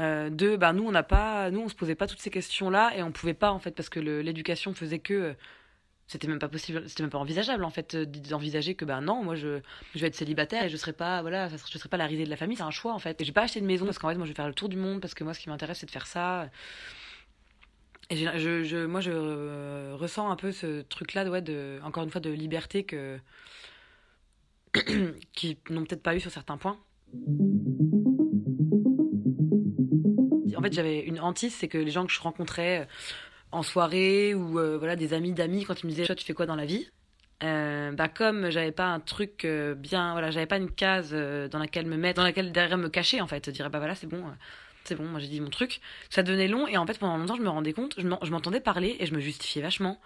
euh, 0.00 0.30
de, 0.30 0.56
bah, 0.56 0.72
nous, 0.72 0.86
on 0.86 0.90
n'a 0.92 1.02
pas, 1.02 1.50
nous, 1.50 1.60
on 1.60 1.68
se 1.68 1.74
posait 1.74 1.94
pas 1.94 2.06
toutes 2.06 2.20
ces 2.20 2.30
questions-là 2.30 2.96
et 2.96 3.02
on 3.02 3.12
pouvait 3.12 3.34
pas, 3.34 3.52
en 3.52 3.58
fait, 3.58 3.72
parce 3.72 3.88
que 3.88 4.00
l'éducation 4.00 4.74
faisait 4.74 4.98
que. 4.98 5.14
euh, 5.14 5.34
c'était 6.06 6.28
même 6.28 6.38
pas 6.38 6.48
possible 6.50 6.86
c'était 6.86 7.02
même 7.02 7.08
pas 7.08 7.16
envisageable 7.18 7.64
en 7.64 7.70
fait 7.70 7.96
d'envisager 7.96 8.74
que 8.74 8.84
ben 8.84 9.00
non 9.00 9.24
moi 9.24 9.36
je, 9.36 9.60
je 9.94 10.00
vais 10.00 10.08
être 10.08 10.14
célibataire 10.14 10.62
et 10.64 10.68
je 10.68 10.76
serai 10.76 10.92
pas 10.92 11.22
voilà 11.22 11.48
je 11.48 11.78
serai 11.78 11.88
pas 11.88 11.96
la 11.96 12.04
risée 12.04 12.26
de 12.26 12.28
la 12.28 12.36
famille 12.36 12.58
c'est 12.58 12.62
un 12.62 12.70
choix 12.70 12.92
en 12.92 12.98
fait 12.98 13.18
et 13.22 13.24
j'ai 13.24 13.32
pas 13.32 13.40
acheté 13.40 13.58
de 13.58 13.64
maison 13.64 13.86
parce 13.86 13.98
qu'en 13.98 14.10
fait 14.10 14.16
moi 14.16 14.26
je 14.26 14.32
vais 14.32 14.36
faire 14.36 14.46
le 14.46 14.52
tour 14.52 14.68
du 14.68 14.76
monde 14.76 15.00
parce 15.00 15.14
que 15.14 15.24
moi 15.24 15.32
ce 15.32 15.40
qui 15.40 15.48
m'intéresse 15.48 15.78
c'est 15.78 15.86
de 15.86 15.90
faire 15.90 16.06
ça 16.06 16.50
et 18.10 18.16
je, 18.16 18.64
je 18.64 18.84
moi 18.84 19.00
je 19.00 19.10
euh, 19.12 19.94
ressens 19.96 20.30
un 20.30 20.36
peu 20.36 20.52
ce 20.52 20.82
truc 20.82 21.14
là 21.14 21.24
ouais, 21.28 21.42
de 21.42 21.78
encore 21.82 22.04
une 22.04 22.10
fois 22.10 22.20
de 22.20 22.30
liberté 22.30 22.84
que 22.84 23.18
qui 25.32 25.58
n'ont 25.70 25.84
peut-être 25.84 26.02
pas 26.02 26.14
eu 26.14 26.20
sur 26.20 26.30
certains 26.30 26.56
points. 26.56 26.78
En 30.56 30.62
fait 30.62 30.72
j'avais 30.72 31.00
une 31.00 31.20
hantise 31.20 31.54
c'est 31.54 31.68
que 31.68 31.78
les 31.78 31.90
gens 31.90 32.06
que 32.06 32.12
je 32.12 32.20
rencontrais 32.20 32.80
euh, 32.80 32.84
en 33.52 33.62
soirée 33.62 34.34
ou 34.34 34.58
euh, 34.58 34.76
voilà 34.78 34.96
des 34.96 35.14
amis 35.14 35.32
d'amis 35.32 35.64
quand 35.64 35.82
ils 35.82 35.86
me 35.86 35.90
disaient 35.90 36.06
toi 36.06 36.14
tu 36.14 36.24
fais 36.24 36.32
quoi 36.32 36.46
dans 36.46 36.56
la 36.56 36.66
vie 36.66 36.90
euh, 37.42 37.92
bah 37.92 38.08
comme 38.08 38.50
j'avais 38.50 38.72
pas 38.72 38.86
un 38.86 39.00
truc 39.00 39.46
bien 39.76 40.12
voilà 40.12 40.30
j'avais 40.30 40.46
pas 40.46 40.56
une 40.56 40.70
case 40.70 41.12
dans 41.12 41.58
laquelle 41.58 41.86
me 41.86 41.96
mettre 41.96 42.16
dans 42.16 42.24
laquelle 42.24 42.52
derrière 42.52 42.78
me 42.78 42.88
cacher 42.88 43.20
en 43.20 43.26
fait 43.26 43.50
dire 43.50 43.70
bah 43.70 43.78
voilà 43.78 43.94
c'est 43.94 44.06
bon 44.06 44.24
c'est 44.84 44.94
bon 44.94 45.04
moi 45.04 45.20
j'ai 45.20 45.26
dit 45.28 45.40
mon 45.40 45.50
truc. 45.50 45.80
Ça 46.10 46.22
devenait 46.22 46.48
long 46.48 46.66
et 46.68 46.76
en 46.76 46.86
fait 46.86 46.98
pendant 46.98 47.16
longtemps 47.16 47.36
je 47.36 47.42
me 47.42 47.48
rendais 47.48 47.72
compte 47.72 47.94
je 47.98 48.06
m'en- 48.06 48.18
je 48.22 48.30
m'entendais 48.30 48.60
parler 48.60 48.96
et 49.00 49.06
je 49.06 49.14
me 49.14 49.20
justifiais 49.20 49.62
vachement. 49.62 50.00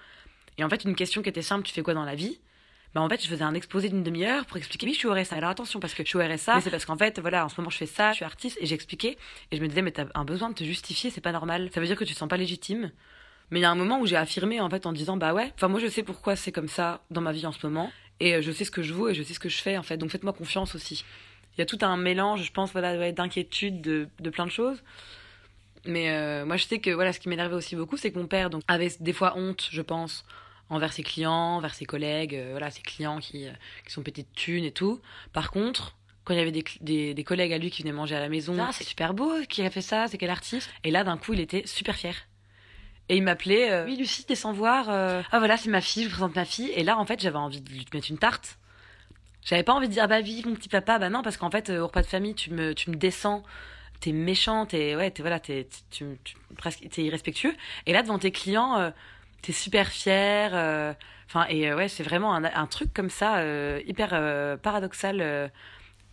Et 0.57 0.65
en 0.65 0.69
fait 0.69 0.85
une 0.85 0.95
question 0.95 1.23
qui 1.23 1.29
était 1.29 1.43
simple 1.43 1.65
tu 1.65 1.73
fais 1.73 1.83
quoi 1.83 1.95
dans 1.95 2.05
la 2.05 2.15
vie? 2.15 2.39
Bah 2.95 3.03
en 3.03 3.09
fait 3.09 3.23
je 3.23 3.29
faisais 3.29 3.45
un 3.45 3.53
exposé 3.55 3.89
d'une 3.91 4.03
demi-heure 4.03 4.47
pour 4.47 4.57
expliquer 4.57 4.87
oui 4.87 4.95
je 4.95 4.99
suis 4.99 5.09
au 5.09 5.13
RSA 5.13 5.37
alors 5.37 5.51
attention 5.51 5.79
parce 5.79 5.93
que 5.95 6.03
je 6.03 6.09
suis 6.09 6.17
au 6.17 6.23
RSA 6.23 6.55
mais 6.55 6.61
c'est 6.63 6.71
parce 6.71 6.87
qu'en 6.87 6.97
fait 6.97 7.19
voilà 7.21 7.45
en 7.45 7.49
ce 7.51 7.61
moment 7.61 7.69
je 7.71 7.77
fais 7.77 7.87
ça 7.87 8.13
je 8.13 8.17
suis 8.17 8.25
artiste 8.25 8.57
et 8.61 8.67
j'expliquais 8.67 9.19
et 9.51 9.57
je 9.57 9.63
me 9.63 9.69
disais 9.69 9.83
mais 9.83 9.91
t'as 9.93 10.07
un 10.15 10.25
besoin 10.25 10.49
de 10.49 10.55
te 10.55 10.65
justifier 10.65 11.11
c'est 11.11 11.21
pas 11.21 11.33
normal. 11.33 11.69
Ça 11.75 11.81
veut 11.81 11.87
dire 11.87 11.97
que 11.97 12.05
tu 12.05 12.15
te 12.15 12.19
sens 12.19 12.29
pas 12.29 12.37
légitime. 12.39 12.91
Mais 13.51 13.61
il 13.61 13.63
y 13.63 13.67
a 13.67 13.71
un 13.71 13.75
moment 13.75 13.99
où 14.01 14.07
j'ai 14.07 14.17
affirmé 14.17 14.61
en 14.61 14.69
fait 14.71 14.85
en 14.87 14.93
disant 14.93 15.17
bah 15.17 15.33
ouais, 15.35 15.53
enfin 15.55 15.69
moi 15.69 15.81
je 15.81 15.87
sais 15.87 16.03
pourquoi 16.03 16.35
c'est 16.37 16.53
comme 16.53 16.69
ça 16.69 17.03
dans 17.11 17.21
ma 17.23 17.33
vie 17.33 17.47
en 17.47 17.53
ce 17.53 17.59
moment 17.67 17.91
et 18.21 18.43
je 18.43 18.53
sais 18.53 18.65
ce 18.65 18.71
que 18.71 18.83
je 18.83 18.93
vaux 18.93 19.09
et 19.09 19.15
je 19.15 19.23
sais 19.23 19.33
ce 19.35 19.41
que 19.41 19.49
je 19.49 19.59
fais 19.59 19.77
en 19.79 19.83
fait. 19.83 19.97
Donc 19.99 20.11
faites-moi 20.11 20.33
confiance 20.33 20.75
aussi. 20.75 21.05
Il 21.59 21.63
y 21.63 21.63
a 21.63 21.67
tout 21.67 21.79
un 21.83 21.97
mélange, 21.97 22.45
je 22.45 22.53
pense 22.53 22.71
voilà 22.71 22.97
ouais, 22.97 23.13
d'inquiétude 23.13 23.81
de, 23.81 24.09
de 24.21 24.31
plein 24.31 24.47
de 24.47 24.51
choses. 24.51 24.81
Mais 25.85 26.11
euh, 26.11 26.47
moi 26.47 26.57
je 26.57 26.65
sais 26.65 26.79
que 26.79 26.91
voilà 26.91 27.13
ce 27.13 27.19
qui 27.19 27.29
m'énervait 27.29 27.57
aussi 27.57 27.75
beaucoup 27.75 27.97
c'est 27.97 28.13
que 28.13 28.19
mon 28.19 28.29
père 28.29 28.49
donc 28.49 28.63
avait 28.69 28.93
des 29.01 29.13
fois 29.13 29.37
honte, 29.37 29.69
je 29.73 29.83
pense, 29.83 30.25
envers 30.71 30.93
ses 30.93 31.03
clients, 31.03 31.57
envers 31.57 31.75
ses 31.75 31.85
collègues, 31.85 32.37
euh, 32.37 32.51
voilà 32.53 32.71
ses 32.71 32.83
clients 32.83 33.19
qui 33.19 33.47
euh, 33.47 33.51
qui 33.85 33.93
sont 33.93 34.03
pétés 34.03 34.23
de 34.23 34.29
thunes 34.37 34.65
et 34.65 34.71
tout. 34.71 35.01
Par 35.33 35.51
contre, 35.51 35.97
quand 36.23 36.33
il 36.33 36.37
y 36.37 36.41
avait 36.41 36.53
des, 36.53 36.65
des, 36.81 37.13
des 37.13 37.25
collègues 37.25 37.53
à 37.53 37.59
lui 37.59 37.73
qui 37.73 37.83
venaient 37.83 37.93
manger 37.93 38.15
à 38.15 38.21
la 38.21 38.29
maison, 38.29 38.57
ah, 38.61 38.71
c'est 38.73 38.85
super 38.85 39.13
beau, 39.13 39.33
qui 39.49 39.63
a 39.63 39.71
fait 39.71 39.83
ça, 39.83 40.07
c'est 40.07 40.19
quel 40.19 40.31
artiste 40.31 40.71
Et 40.85 40.93
là 40.93 41.03
d'un 41.03 41.17
coup 41.17 41.33
il 41.33 41.41
était 41.41 41.67
super 41.67 41.97
fier. 41.97 42.15
Et 43.09 43.17
il 43.17 43.23
m'appelait, 43.25 43.83
oui 43.83 43.97
Lucie, 43.97 44.27
descends 44.29 44.53
voir. 44.53 44.91
ah 44.91 45.39
voilà, 45.39 45.57
c'est 45.57 45.71
ma 45.71 45.81
fille, 45.81 46.05
je 46.05 46.09
vous 46.09 46.15
présente 46.15 46.37
ma 46.37 46.45
fille. 46.45 46.71
Et 46.77 46.85
là, 46.85 46.99
en 46.99 47.07
fait, 47.07 47.19
j'avais 47.21 47.39
envie 47.39 47.63
de 47.63 47.71
lui 47.71 47.87
mettre 47.93 48.11
une 48.11 48.19
tarte. 48.19 48.59
J'avais 49.49 49.63
pas 49.63 49.73
envie 49.73 49.89
de 49.89 49.93
dire, 49.95 50.03
ah 50.05 50.07
bah 50.09 50.21
vive 50.21 50.47
mon 50.47 50.55
petit 50.55 50.69
papa. 50.69 50.99
Bah 50.99 51.09
non, 51.09 51.23
parce 51.23 51.39
qu'en 51.39 51.51
fait, 51.51 51.71
euh, 51.71 51.81
au 51.81 51.87
repas 51.87 52.03
de 52.03 52.07
famille, 52.07 52.35
tu 52.35 52.51
me, 52.51 52.75
tu 52.75 52.91
me 52.91 52.97
descends, 52.97 53.43
t'es 54.01 54.13
méchant, 54.13 54.67
t'es, 54.67 54.95
ouais, 54.97 55.11
t'es, 55.11 55.23
voilà, 55.23 55.41
t'es, 55.41 55.69
tu, 55.91 56.19
tu- 56.25 56.37
presque, 56.59 56.87
t'es 56.91 57.03
irrespectueux. 57.05 57.55
Et 57.87 57.93
là, 57.95 58.03
devant 58.03 58.19
tes 58.19 58.31
clients, 58.33 58.79
euh, 58.79 58.91
t'es 59.43 59.53
super 59.53 59.89
fier. 59.89 60.51
euh, 60.55 60.93
Enfin, 61.29 61.47
et 61.51 61.71
euh, 61.71 61.77
ouais, 61.77 61.89
c'est 61.89 62.03
vraiment 62.03 62.35
un, 62.35 62.45
un 62.45 62.67
truc 62.67 62.93
comme 62.95 63.11
ça, 63.11 63.43
hyper 63.87 64.11
paradoxal 64.63 65.51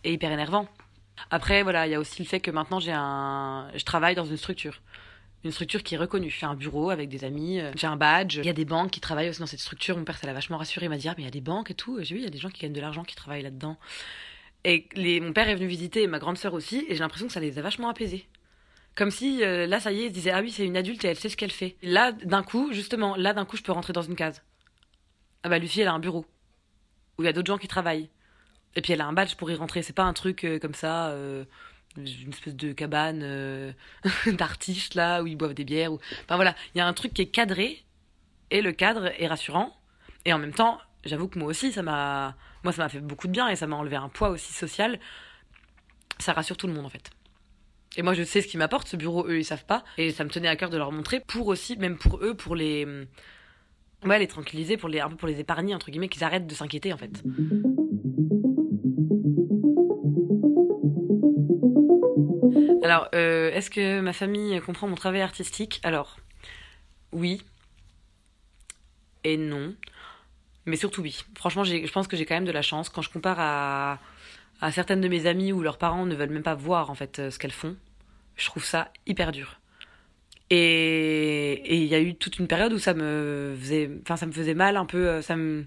et 0.04 0.12
hyper 0.12 0.30
énervant. 0.32 0.68
Après, 1.30 1.62
voilà, 1.62 1.86
il 1.86 1.90
y 1.92 1.94
a 1.94 2.00
aussi 2.00 2.22
le 2.22 2.28
fait 2.28 2.40
que 2.40 2.50
maintenant, 2.50 2.80
j'ai 2.80 2.92
un, 2.92 3.68
je 3.74 3.84
travaille 3.84 4.14
dans 4.14 4.26
une 4.26 4.36
structure 4.36 4.82
une 5.46 5.52
structure 5.52 5.82
qui 5.82 5.94
est 5.94 5.98
reconnue. 5.98 6.30
J'ai 6.30 6.46
un 6.46 6.54
bureau 6.54 6.90
avec 6.90 7.08
des 7.08 7.24
amis, 7.24 7.60
euh, 7.60 7.72
j'ai 7.76 7.86
un 7.86 7.96
badge. 7.96 8.36
Il 8.36 8.44
y 8.44 8.50
a 8.50 8.52
des 8.52 8.64
banques 8.64 8.90
qui 8.90 9.00
travaillent 9.00 9.30
aussi 9.30 9.40
dans 9.40 9.46
cette 9.46 9.60
structure. 9.60 9.96
Mon 9.96 10.04
père, 10.04 10.18
ça 10.18 10.26
l'a 10.26 10.32
vachement 10.32 10.58
rassuré. 10.58 10.86
Il 10.86 10.88
m'a 10.90 10.98
dit, 10.98 11.08
ah, 11.08 11.14
mais 11.16 11.22
il 11.22 11.26
y 11.26 11.28
a 11.28 11.32
des 11.32 11.40
banques 11.40 11.70
et 11.70 11.74
tout. 11.74 11.98
J'ai 12.02 12.14
vu, 12.14 12.20
il 12.20 12.24
y 12.24 12.28
a 12.28 12.30
des 12.30 12.38
gens 12.38 12.50
qui 12.50 12.62
gagnent 12.62 12.72
de 12.72 12.80
l'argent 12.80 13.04
qui 13.04 13.14
travaillent 13.14 13.42
là-dedans. 13.42 13.78
Et 14.64 15.20
mon 15.20 15.32
père 15.32 15.48
est 15.48 15.54
venu 15.54 15.68
visiter, 15.68 16.02
et 16.02 16.06
ma 16.08 16.18
grande 16.18 16.36
sœur 16.38 16.52
aussi, 16.52 16.84
et 16.88 16.94
j'ai 16.94 16.98
l'impression 16.98 17.28
que 17.28 17.32
ça 17.32 17.38
les 17.38 17.56
a 17.56 17.62
vachement 17.62 17.88
apaisés. 17.88 18.26
Comme 18.96 19.12
si, 19.12 19.44
euh, 19.44 19.66
là, 19.66 19.78
ça 19.78 19.92
y 19.92 20.00
est, 20.00 20.04
ils 20.06 20.08
se 20.08 20.14
disaient, 20.14 20.32
ah 20.32 20.40
oui, 20.40 20.50
c'est 20.50 20.64
une 20.64 20.76
adulte 20.76 21.04
et 21.04 21.08
elle 21.08 21.18
sait 21.18 21.28
ce 21.28 21.36
qu'elle 21.36 21.52
fait. 21.52 21.76
Là, 21.82 22.10
d'un 22.10 22.42
coup, 22.42 22.72
justement, 22.72 23.14
là, 23.14 23.32
d'un 23.32 23.44
coup, 23.44 23.56
je 23.56 23.62
peux 23.62 23.70
rentrer 23.70 23.92
dans 23.92 24.02
une 24.02 24.16
case. 24.16 24.42
Ah 25.44 25.48
bah, 25.48 25.58
Lucie, 25.58 25.82
elle 25.82 25.88
a 25.88 25.92
un 25.92 26.00
bureau. 26.00 26.26
Où 27.16 27.22
il 27.22 27.26
y 27.26 27.28
a 27.28 27.32
d'autres 27.32 27.46
gens 27.46 27.58
qui 27.58 27.68
travaillent. 27.68 28.10
Et 28.74 28.82
puis 28.82 28.92
elle 28.92 29.00
a 29.00 29.06
un 29.06 29.12
badge 29.12 29.36
pour 29.36 29.50
y 29.50 29.54
rentrer. 29.54 29.82
C'est 29.82 29.92
pas 29.92 30.02
un 30.02 30.12
truc 30.12 30.44
euh, 30.44 30.58
comme 30.58 30.74
ça, 30.74 31.14
une 31.96 32.30
espèce 32.30 32.54
de 32.54 32.72
cabane 32.72 33.20
euh, 33.22 33.72
d'artistes 34.26 34.94
là 34.94 35.22
où 35.22 35.26
ils 35.26 35.36
boivent 35.36 35.54
des 35.54 35.64
bières. 35.64 35.92
Ou... 35.92 35.98
Enfin 36.24 36.36
voilà, 36.36 36.54
il 36.74 36.78
y 36.78 36.80
a 36.80 36.86
un 36.86 36.92
truc 36.92 37.14
qui 37.14 37.22
est 37.22 37.26
cadré 37.26 37.84
et 38.50 38.62
le 38.62 38.72
cadre 38.72 39.12
est 39.18 39.26
rassurant. 39.26 39.76
Et 40.24 40.32
en 40.32 40.38
même 40.38 40.52
temps, 40.52 40.78
j'avoue 41.04 41.28
que 41.28 41.38
moi 41.38 41.48
aussi, 41.48 41.72
ça 41.72 41.82
m'a, 41.82 42.36
moi 42.64 42.72
ça 42.72 42.82
m'a 42.82 42.88
fait 42.88 43.00
beaucoup 43.00 43.26
de 43.26 43.32
bien 43.32 43.48
et 43.48 43.56
ça 43.56 43.66
m'a 43.66 43.76
enlevé 43.76 43.96
un 43.96 44.08
poids 44.08 44.30
aussi 44.30 44.52
social. 44.52 44.98
Ça 46.18 46.32
rassure 46.32 46.56
tout 46.56 46.66
le 46.66 46.72
monde 46.72 46.86
en 46.86 46.90
fait. 46.90 47.10
Et 47.96 48.02
moi 48.02 48.14
je 48.14 48.22
sais 48.22 48.42
ce 48.42 48.48
qui 48.48 48.58
m'apporte 48.58 48.88
ce 48.88 48.96
bureau, 48.96 49.26
eux 49.26 49.38
ils 49.38 49.44
savent 49.44 49.64
pas. 49.66 49.84
Et 49.98 50.12
ça 50.12 50.24
me 50.24 50.30
tenait 50.30 50.48
à 50.48 50.56
cœur 50.56 50.70
de 50.70 50.76
leur 50.76 50.92
montrer 50.92 51.20
pour 51.20 51.46
aussi, 51.48 51.76
même 51.76 51.96
pour 51.96 52.22
eux, 52.22 52.34
pour 52.34 52.54
les, 52.54 52.86
ouais, 54.04 54.18
les 54.18 54.26
tranquilliser, 54.26 54.76
pour 54.76 54.88
les, 54.88 55.00
un 55.00 55.08
peu 55.08 55.16
pour 55.16 55.28
les 55.28 55.40
épargner 55.40 55.74
entre 55.74 55.90
guillemets, 55.90 56.08
qu'ils 56.08 56.24
arrêtent 56.24 56.46
de 56.46 56.54
s'inquiéter 56.54 56.92
en 56.92 56.98
fait. 56.98 57.22
Alors, 62.86 63.08
euh, 63.16 63.50
est-ce 63.50 63.68
que 63.68 64.00
ma 64.00 64.12
famille 64.12 64.60
comprend 64.60 64.86
mon 64.86 64.94
travail 64.94 65.20
artistique? 65.20 65.80
Alors, 65.82 66.18
oui 67.12 67.42
et 69.24 69.36
non, 69.36 69.74
mais 70.66 70.76
surtout 70.76 71.02
oui. 71.02 71.24
Franchement, 71.36 71.64
je 71.64 71.90
pense 71.92 72.08
que 72.08 72.16
j'ai 72.16 72.26
quand 72.26 72.34
même 72.36 72.44
de 72.44 72.52
la 72.52 72.62
chance 72.62 72.88
quand 72.90 73.02
je 73.02 73.10
compare 73.10 73.38
à, 73.40 73.98
certaines 74.72 75.00
de 75.00 75.08
mes 75.08 75.26
amies 75.26 75.52
où 75.52 75.62
leurs 75.62 75.78
parents 75.78 76.06
ne 76.06 76.14
veulent 76.14 76.30
même 76.30 76.42
pas 76.42 76.54
voir 76.54 76.90
en 76.90 76.94
fait 76.94 77.18
euh, 77.20 77.30
ce 77.30 77.38
qu'elles 77.38 77.52
font. 77.52 77.76
Je 78.36 78.46
trouve 78.46 78.64
ça 78.64 78.92
hyper 79.06 79.32
dur. 79.32 79.60
Et 80.50 81.76
il 81.76 81.84
y 81.86 81.94
a 81.94 82.00
eu 82.00 82.14
toute 82.16 82.38
une 82.38 82.48
période 82.48 82.72
où 82.72 82.78
ça 82.78 82.94
me 82.94 83.56
faisait, 83.60 83.90
enfin 84.02 84.16
ça 84.16 84.26
me 84.26 84.32
faisait 84.32 84.54
mal 84.54 84.76
un 84.76 84.86
peu, 84.86 85.08
euh, 85.08 85.22
ça 85.22 85.36
me 85.36 85.66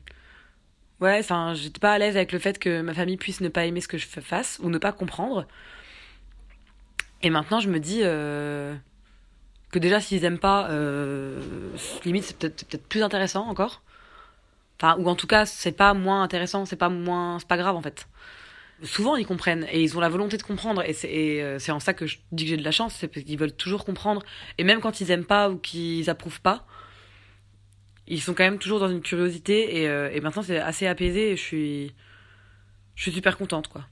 Ouais, 0.99 1.21
j'étais 1.55 1.79
pas 1.79 1.93
à 1.93 1.97
l'aise 1.97 2.17
avec 2.17 2.33
le 2.33 2.39
fait 2.39 2.59
que 2.59 2.81
ma 2.81 2.93
famille 2.93 3.15
puisse 3.17 3.39
ne 3.39 3.47
pas 3.47 3.65
aimer 3.65 3.79
ce 3.79 3.87
que 3.87 3.97
je 3.97 4.05
fa- 4.05 4.21
fasse 4.21 4.59
ou 4.61 4.69
ne 4.69 4.77
pas 4.77 4.91
comprendre. 4.91 5.47
Et 7.21 7.29
maintenant, 7.29 7.59
je 7.59 7.69
me 7.69 7.79
dis 7.79 8.01
euh, 8.03 8.75
que 9.71 9.79
déjà, 9.79 9.99
s'ils 9.99 10.23
aiment 10.23 10.39
pas, 10.39 10.69
euh, 10.69 11.41
limite, 12.05 12.23
c'est 12.23 12.37
peut-être 12.37 12.87
plus 12.87 13.03
intéressant 13.03 13.47
encore. 13.47 13.81
Enfin, 14.81 14.95
ou 14.97 15.09
en 15.09 15.15
tout 15.15 15.27
cas, 15.27 15.45
c'est 15.45 15.73
pas 15.73 15.93
moins 15.93 16.23
intéressant, 16.23 16.65
c'est 16.65 16.77
pas 16.77 16.89
moins, 16.89 17.39
c'est 17.39 17.47
pas 17.47 17.57
grave 17.57 17.75
en 17.75 17.81
fait. 17.81 18.07
Souvent, 18.83 19.17
ils 19.17 19.25
comprennent 19.27 19.67
et 19.71 19.83
ils 19.83 19.97
ont 19.97 19.99
la 19.99 20.07
volonté 20.07 20.37
de 20.37 20.43
comprendre 20.43 20.81
et 20.83 21.43
euh, 21.43 21.59
c'est 21.59 21.73
en 21.73 21.81
ça 21.81 21.93
que 21.93 22.07
je 22.07 22.19
dis 22.31 22.45
que 22.45 22.49
j'ai 22.51 22.57
de 22.57 22.63
la 22.63 22.71
chance, 22.71 22.95
c'est 22.97 23.09
parce 23.09 23.25
qu'ils 23.25 23.37
veulent 23.37 23.51
toujours 23.51 23.83
comprendre. 23.83 24.23
Et 24.57 24.63
même 24.63 24.79
quand 24.79 25.01
ils 25.01 25.11
aiment 25.11 25.25
pas 25.25 25.49
ou 25.49 25.57
qu'ils 25.57 26.09
approuvent 26.09 26.39
pas, 26.39 26.65
ils 28.07 28.21
sont 28.21 28.33
quand 28.33 28.45
même 28.45 28.57
toujours 28.57 28.79
dans 28.79 28.89
une 28.89 29.01
curiosité 29.01 29.81
et, 29.81 29.83
et 29.83 30.21
maintenant 30.21 30.41
c'est 30.41 30.59
assez 30.59 30.87
apaisé 30.87 31.31
et 31.31 31.35
je 31.35 31.41
suis 31.41 31.93
je 32.95 33.03
suis 33.03 33.11
super 33.11 33.37
contente 33.37 33.67
quoi 33.67 33.85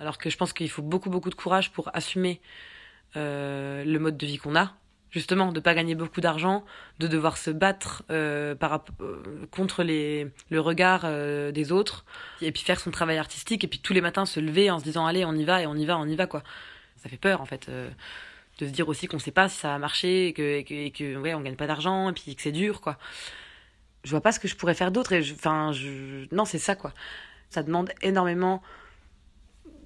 alors 0.00 0.18
que 0.18 0.30
je 0.30 0.36
pense 0.36 0.52
qu'il 0.52 0.70
faut 0.70 0.82
beaucoup 0.82 1.10
beaucoup 1.10 1.30
de 1.30 1.34
courage 1.34 1.70
pour 1.72 1.90
assumer 1.94 2.40
euh, 3.16 3.84
le 3.84 3.98
mode 3.98 4.16
de 4.16 4.26
vie 4.26 4.38
qu'on 4.38 4.56
a. 4.56 4.74
Justement 5.10 5.52
de 5.52 5.60
pas 5.60 5.72
gagner 5.74 5.94
beaucoup 5.94 6.20
d'argent 6.20 6.64
de 6.98 7.06
devoir 7.06 7.38
se 7.38 7.50
battre 7.50 8.02
euh, 8.10 8.54
par 8.54 8.84
euh, 9.00 9.16
contre 9.50 9.82
les 9.82 10.30
le 10.50 10.60
regard 10.60 11.06
des 11.52 11.72
autres 11.72 12.04
et 12.42 12.52
puis 12.52 12.62
faire 12.62 12.80
son 12.80 12.90
travail 12.90 13.16
artistique 13.16 13.64
et 13.64 13.68
puis 13.68 13.78
tous 13.78 13.92
les 13.94 14.00
matins 14.02 14.26
se 14.26 14.40
lever 14.40 14.70
en 14.70 14.78
se 14.78 14.84
disant 14.84 15.06
allez 15.06 15.24
on 15.24 15.32
y 15.32 15.44
va 15.44 15.62
et 15.62 15.66
on 15.66 15.74
y 15.76 15.86
va 15.86 15.96
on 15.96 16.06
y 16.06 16.16
va 16.16 16.26
quoi. 16.26 16.42
Ça 16.96 17.08
fait 17.08 17.16
peur 17.16 17.40
en 17.40 17.46
fait 17.46 17.70
de 18.58 18.66
se 18.66 18.70
dire 18.72 18.88
aussi 18.88 19.06
qu'on 19.06 19.18
sait 19.18 19.30
pas 19.30 19.48
si 19.48 19.58
ça 19.58 19.68
va 19.68 19.78
marcher 19.78 20.28
et 20.28 20.32
que, 20.32 20.42
et 20.70 20.90
que, 20.90 21.16
ouais 21.16 21.34
on 21.34 21.40
gagne 21.40 21.56
pas 21.56 21.66
d'argent 21.68 22.10
et 22.10 22.12
puis 22.12 22.34
que 22.34 22.42
c'est 22.42 22.52
dur 22.52 22.80
quoi. 22.80 22.98
Je 24.04 24.10
vois 24.10 24.20
pas 24.20 24.32
ce 24.32 24.40
que 24.40 24.48
je 24.48 24.56
pourrais 24.56 24.74
faire 24.74 24.90
d'autre 24.90 25.12
et 25.12 25.22
je- 25.22 25.34
je 25.34 26.34
non 26.34 26.44
c'est 26.44 26.58
ça 26.58 26.74
quoi. 26.74 26.92
Ça 27.48 27.62
demande 27.62 27.90
énormément 28.02 28.62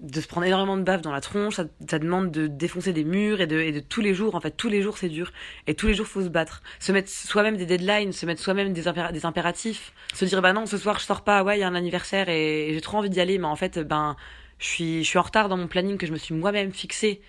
de 0.00 0.20
se 0.20 0.26
prendre 0.26 0.46
énormément 0.46 0.76
de 0.76 0.82
baffes 0.82 1.02
dans 1.02 1.12
la 1.12 1.20
tronche 1.20 1.56
ça, 1.56 1.64
ça 1.88 1.98
demande 1.98 2.30
de 2.30 2.46
défoncer 2.46 2.92
des 2.92 3.04
murs 3.04 3.40
et 3.40 3.46
de, 3.46 3.58
et 3.60 3.72
de 3.72 3.80
tous 3.80 4.00
les 4.00 4.14
jours 4.14 4.34
en 4.34 4.40
fait 4.40 4.52
tous 4.52 4.68
les 4.68 4.82
jours 4.82 4.98
c'est 4.98 5.08
dur. 5.08 5.32
Et 5.66 5.74
tous 5.74 5.86
les 5.86 5.94
jours 5.94 6.06
faut 6.06 6.22
se 6.22 6.28
battre. 6.28 6.62
Se 6.78 6.92
mettre 6.92 7.10
soi-même 7.10 7.56
des 7.56 7.66
deadlines 7.66 8.12
se 8.12 8.26
mettre 8.26 8.40
soi-même 8.40 8.72
des, 8.72 8.88
impéra- 8.88 9.12
des 9.12 9.26
impératifs. 9.26 9.92
Se 10.14 10.24
dire 10.24 10.40
bah 10.42 10.52
non 10.52 10.66
ce 10.66 10.78
soir 10.78 10.98
je 10.98 11.04
sors 11.04 11.22
pas. 11.22 11.42
Ouais 11.42 11.58
il 11.58 11.60
y 11.60 11.64
a 11.64 11.68
un 11.68 11.74
anniversaire 11.74 12.28
et, 12.28 12.70
j'ai 12.72 12.80
trop 12.80 12.98
envie 12.98 13.10
d'y 13.10 13.20
aller. 13.20 13.38
Mais 13.38 13.46
en 13.46 13.56
fait 13.56 13.78
ben 13.78 14.16
je 14.58 14.66
suis 14.66 15.04
je 15.04 15.08
suis 15.08 15.18
en 15.18 15.22
retard 15.22 15.48
dans 15.48 15.56
mon 15.56 15.68
planning 15.68 15.98
que 15.98 16.06
je 16.06 16.12
me 16.12 16.18
suis 16.18 16.34
moi-même 16.34 16.72
fixé. 16.72 17.20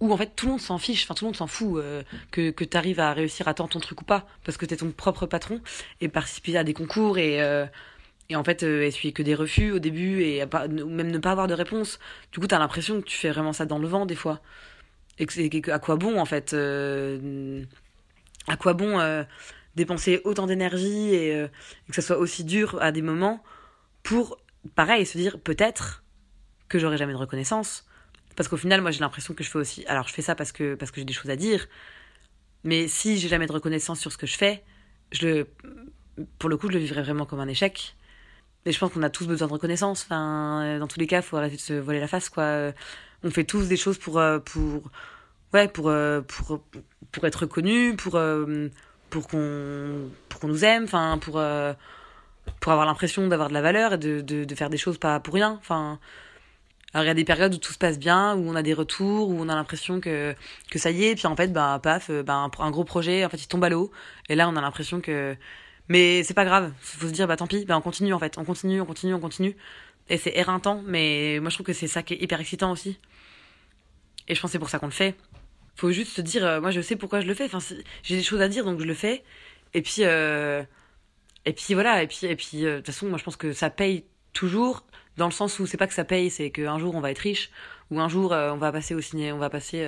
Où 0.00 0.12
en 0.12 0.16
fait 0.16 0.32
tout 0.34 0.46
le 0.46 0.52
monde 0.52 0.60
s'en 0.60 0.76
fiche, 0.76 1.04
enfin 1.04 1.14
tout 1.14 1.24
le 1.24 1.28
monde 1.28 1.36
s'en 1.36 1.46
fout 1.46 1.76
euh, 1.76 2.02
que, 2.32 2.50
que 2.50 2.64
tu 2.64 2.76
à 3.00 3.12
réussir 3.12 3.46
à 3.46 3.54
temps 3.54 3.68
ton 3.68 3.78
truc 3.78 4.00
ou 4.00 4.04
pas, 4.04 4.26
parce 4.44 4.58
que 4.58 4.66
t'es 4.66 4.76
ton 4.76 4.90
propre 4.90 5.26
patron, 5.26 5.60
et 6.00 6.08
participer 6.08 6.56
à 6.56 6.64
des 6.64 6.74
concours 6.74 7.16
et, 7.16 7.40
euh, 7.40 7.64
et 8.30 8.36
en 8.36 8.44
fait 8.44 8.62
euh, 8.62 8.82
essuyer 8.82 9.12
que 9.12 9.22
des 9.22 9.34
refus 9.34 9.72
au 9.72 9.78
début, 9.78 10.22
et 10.22 10.46
pas- 10.46 10.68
même 10.68 11.10
ne 11.10 11.18
pas 11.18 11.32
avoir 11.32 11.46
de 11.48 11.54
réponse. 11.54 11.98
Du 12.32 12.40
coup 12.40 12.46
t'as 12.46 12.58
l'impression 12.58 13.00
que 13.00 13.06
tu 13.06 13.16
fais 13.18 13.30
vraiment 13.30 13.52
ça 13.52 13.66
dans 13.66 13.78
le 13.78 13.88
vent 13.88 14.06
des 14.06 14.16
fois. 14.16 14.40
Et 15.18 15.26
que 15.26 15.32
c'est 15.32 15.48
que- 15.50 15.70
à 15.70 15.78
quoi 15.78 15.96
bon 15.96 16.18
en 16.20 16.24
fait 16.26 16.54
euh, 16.54 17.64
À 18.48 18.56
quoi 18.56 18.74
bon 18.74 19.00
euh, 19.00 19.24
dépenser 19.76 20.20
autant 20.24 20.46
d'énergie 20.46 21.14
et, 21.14 21.34
euh, 21.34 21.46
et 21.88 21.90
que 21.90 21.94
ça 21.96 22.02
soit 22.02 22.18
aussi 22.18 22.44
dur 22.44 22.78
à 22.82 22.92
des 22.92 23.02
moments 23.02 23.42
pour, 24.04 24.38
pareil, 24.76 25.06
se 25.06 25.18
dire 25.18 25.40
peut-être 25.40 26.04
que 26.68 26.78
j'aurai 26.78 26.98
jamais 26.98 27.12
de 27.14 27.18
reconnaissance. 27.18 27.86
Parce 28.36 28.48
qu'au 28.48 28.56
final, 28.58 28.80
moi, 28.82 28.90
j'ai 28.92 29.00
l'impression 29.00 29.34
que 29.34 29.44
je 29.44 29.50
fais 29.50 29.58
aussi. 29.58 29.84
Alors, 29.86 30.08
je 30.08 30.14
fais 30.14 30.22
ça 30.22 30.34
parce 30.34 30.52
que, 30.52 30.74
parce 30.76 30.90
que 30.92 31.00
j'ai 31.00 31.04
des 31.06 31.12
choses 31.14 31.30
à 31.30 31.36
dire. 31.36 31.68
Mais 32.64 32.88
si 32.88 33.18
j'ai 33.18 33.28
jamais 33.28 33.46
de 33.46 33.52
reconnaissance 33.52 34.00
sur 34.00 34.10
ce 34.12 34.18
que 34.18 34.26
je 34.26 34.36
fais, 34.36 34.62
je 35.12 35.26
le, 35.26 35.48
pour 36.38 36.48
le 36.48 36.56
coup, 36.56 36.68
je 36.68 36.74
le 36.74 36.78
vivrais 36.80 37.02
vraiment 37.02 37.26
comme 37.26 37.40
un 37.40 37.48
échec. 37.48 37.96
Et 38.66 38.72
je 38.72 38.78
pense 38.78 38.92
qu'on 38.92 39.02
a 39.02 39.10
tous 39.10 39.26
besoin 39.26 39.46
de 39.48 39.52
reconnaissance. 39.52 40.04
Enfin, 40.04 40.62
euh, 40.62 40.78
dans 40.78 40.86
tous 40.86 40.98
les 40.98 41.06
cas, 41.06 41.22
faut 41.22 41.36
arrêter 41.36 41.56
de 41.56 41.60
se 41.60 41.74
voiler 41.74 42.00
la 42.00 42.08
face, 42.08 42.28
quoi. 42.30 42.44
Euh, 42.44 42.72
On 43.22 43.30
fait 43.30 43.44
tous 43.44 43.68
des 43.68 43.76
choses 43.76 43.98
pour, 43.98 44.18
euh, 44.18 44.38
pour, 44.38 44.82
ouais, 45.52 45.68
pour, 45.68 45.92
pour, 46.28 46.60
pour 47.12 47.24
être 47.26 47.40
reconnus, 47.40 47.96
pour, 47.96 48.18
pour 49.10 49.28
qu'on, 49.28 50.10
pour 50.28 50.40
qu'on 50.40 50.48
nous 50.48 50.64
aime, 50.64 50.84
enfin, 50.84 51.18
pour, 51.18 51.40
pour 52.60 52.72
avoir 52.72 52.86
l'impression 52.86 53.26
d'avoir 53.28 53.48
de 53.48 53.54
la 53.54 53.62
valeur 53.62 53.94
et 53.94 53.98
de, 53.98 54.20
de, 54.20 54.44
de 54.44 54.54
faire 54.54 54.70
des 54.70 54.76
choses 54.76 54.98
pas 54.98 55.20
pour 55.20 55.34
rien. 55.34 55.56
Enfin, 55.60 55.98
alors 56.92 57.04
il 57.04 57.08
y 57.08 57.10
a 57.10 57.14
des 57.14 57.24
périodes 57.24 57.54
où 57.54 57.58
tout 57.58 57.72
se 57.72 57.78
passe 57.78 57.98
bien, 57.98 58.34
où 58.34 58.48
on 58.48 58.54
a 58.54 58.62
des 58.62 58.74
retours, 58.74 59.28
où 59.30 59.36
on 59.40 59.48
a 59.48 59.54
l'impression 59.54 60.00
que, 60.00 60.34
que 60.70 60.78
ça 60.78 60.90
y 60.90 61.04
est, 61.04 61.14
puis 61.14 61.26
en 61.26 61.36
fait, 61.36 61.52
bah, 61.52 61.80
paf, 61.82 62.10
bah, 62.10 62.34
un, 62.34 62.50
un 62.58 62.70
gros 62.70 62.84
projet, 62.84 63.24
en 63.24 63.28
fait, 63.28 63.42
il 63.42 63.48
tombe 63.48 63.64
à 63.64 63.68
l'eau. 63.68 63.90
Et 64.28 64.34
là, 64.34 64.48
on 64.48 64.56
a 64.56 64.60
l'impression 64.60 65.00
que. 65.00 65.36
Mais 65.88 66.22
c'est 66.22 66.34
pas 66.34 66.44
grave, 66.44 66.72
faut 66.80 67.06
se 67.06 67.12
dire, 67.12 67.26
bah 67.26 67.36
tant 67.36 67.46
pis, 67.46 67.64
bah 67.66 67.76
on 67.76 67.82
continue 67.82 68.14
en 68.14 68.18
fait, 68.18 68.38
on 68.38 68.44
continue, 68.44 68.80
on 68.80 68.86
continue, 68.86 69.14
on 69.14 69.20
continue. 69.20 69.56
Et 70.08 70.18
c'est 70.18 70.32
éreintant, 70.34 70.82
mais 70.86 71.38
moi 71.40 71.50
je 71.50 71.56
trouve 71.56 71.66
que 71.66 71.72
c'est 71.72 71.88
ça 71.88 72.02
qui 72.02 72.14
est 72.14 72.22
hyper 72.22 72.40
excitant 72.40 72.72
aussi. 72.72 72.98
Et 74.28 74.34
je 74.34 74.40
pense 74.40 74.50
c'est 74.50 74.58
pour 74.58 74.70
ça 74.70 74.78
qu'on 74.78 74.86
le 74.86 74.92
fait. 74.92 75.14
faut 75.76 75.90
juste 75.92 76.12
se 76.12 76.22
dire, 76.22 76.44
euh, 76.46 76.60
moi 76.60 76.70
je 76.70 76.80
sais 76.80 76.96
pourquoi 76.96 77.20
je 77.20 77.26
le 77.26 77.34
fais. 77.34 77.44
Enfin, 77.44 77.58
j'ai 78.02 78.16
des 78.16 78.22
choses 78.22 78.40
à 78.40 78.48
dire 78.48 78.64
donc 78.64 78.80
je 78.80 78.84
le 78.86 78.94
fais. 78.94 79.24
Et 79.74 79.82
puis, 79.82 79.98
euh, 80.00 80.62
et 81.44 81.52
puis 81.52 81.74
voilà. 81.74 82.02
Et 82.02 82.06
puis, 82.06 82.26
et 82.26 82.36
puis 82.36 82.64
euh, 82.66 82.74
de 82.74 82.76
toute 82.78 82.86
façon, 82.86 83.06
moi 83.08 83.18
je 83.18 83.24
pense 83.24 83.36
que 83.36 83.52
ça 83.52 83.70
paye 83.70 84.04
toujours 84.32 84.84
dans 85.16 85.26
le 85.26 85.32
sens 85.32 85.58
où 85.58 85.66
c'est 85.66 85.76
pas 85.76 85.86
que 85.86 85.94
ça 85.94 86.04
paye, 86.04 86.30
c'est 86.30 86.50
qu'un 86.50 86.78
jour 86.78 86.94
on 86.94 87.00
va 87.00 87.10
être 87.10 87.18
riche, 87.18 87.50
ou 87.90 88.00
un 88.00 88.08
jour 88.08 88.32
on 88.32 88.56
va 88.56 88.72
passer 88.72 88.94
au 88.94 89.00
ciné, 89.00 89.32
on 89.32 89.38
va 89.38 89.50
passer 89.50 89.86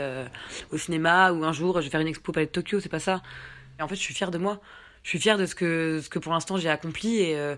au 0.70 0.78
cinéma, 0.78 1.32
ou 1.32 1.44
un 1.44 1.52
jour 1.52 1.80
je 1.80 1.86
vais 1.86 1.90
faire 1.90 2.00
une 2.00 2.08
expo 2.08 2.30
au 2.30 2.32
Palais 2.32 2.46
de 2.46 2.52
Tokyo. 2.52 2.80
C'est 2.80 2.88
pas 2.88 3.00
ça. 3.00 3.22
Et 3.78 3.82
en 3.82 3.88
fait, 3.88 3.96
je 3.96 4.00
suis 4.00 4.14
fière 4.14 4.30
de 4.30 4.38
moi. 4.38 4.60
Je 5.06 5.10
suis 5.10 5.20
fière 5.20 5.38
de 5.38 5.46
ce 5.46 5.54
que, 5.54 6.00
ce 6.02 6.08
que 6.08 6.18
pour 6.18 6.32
l'instant 6.32 6.56
j'ai 6.56 6.68
accompli 6.68 7.20
et 7.20 7.56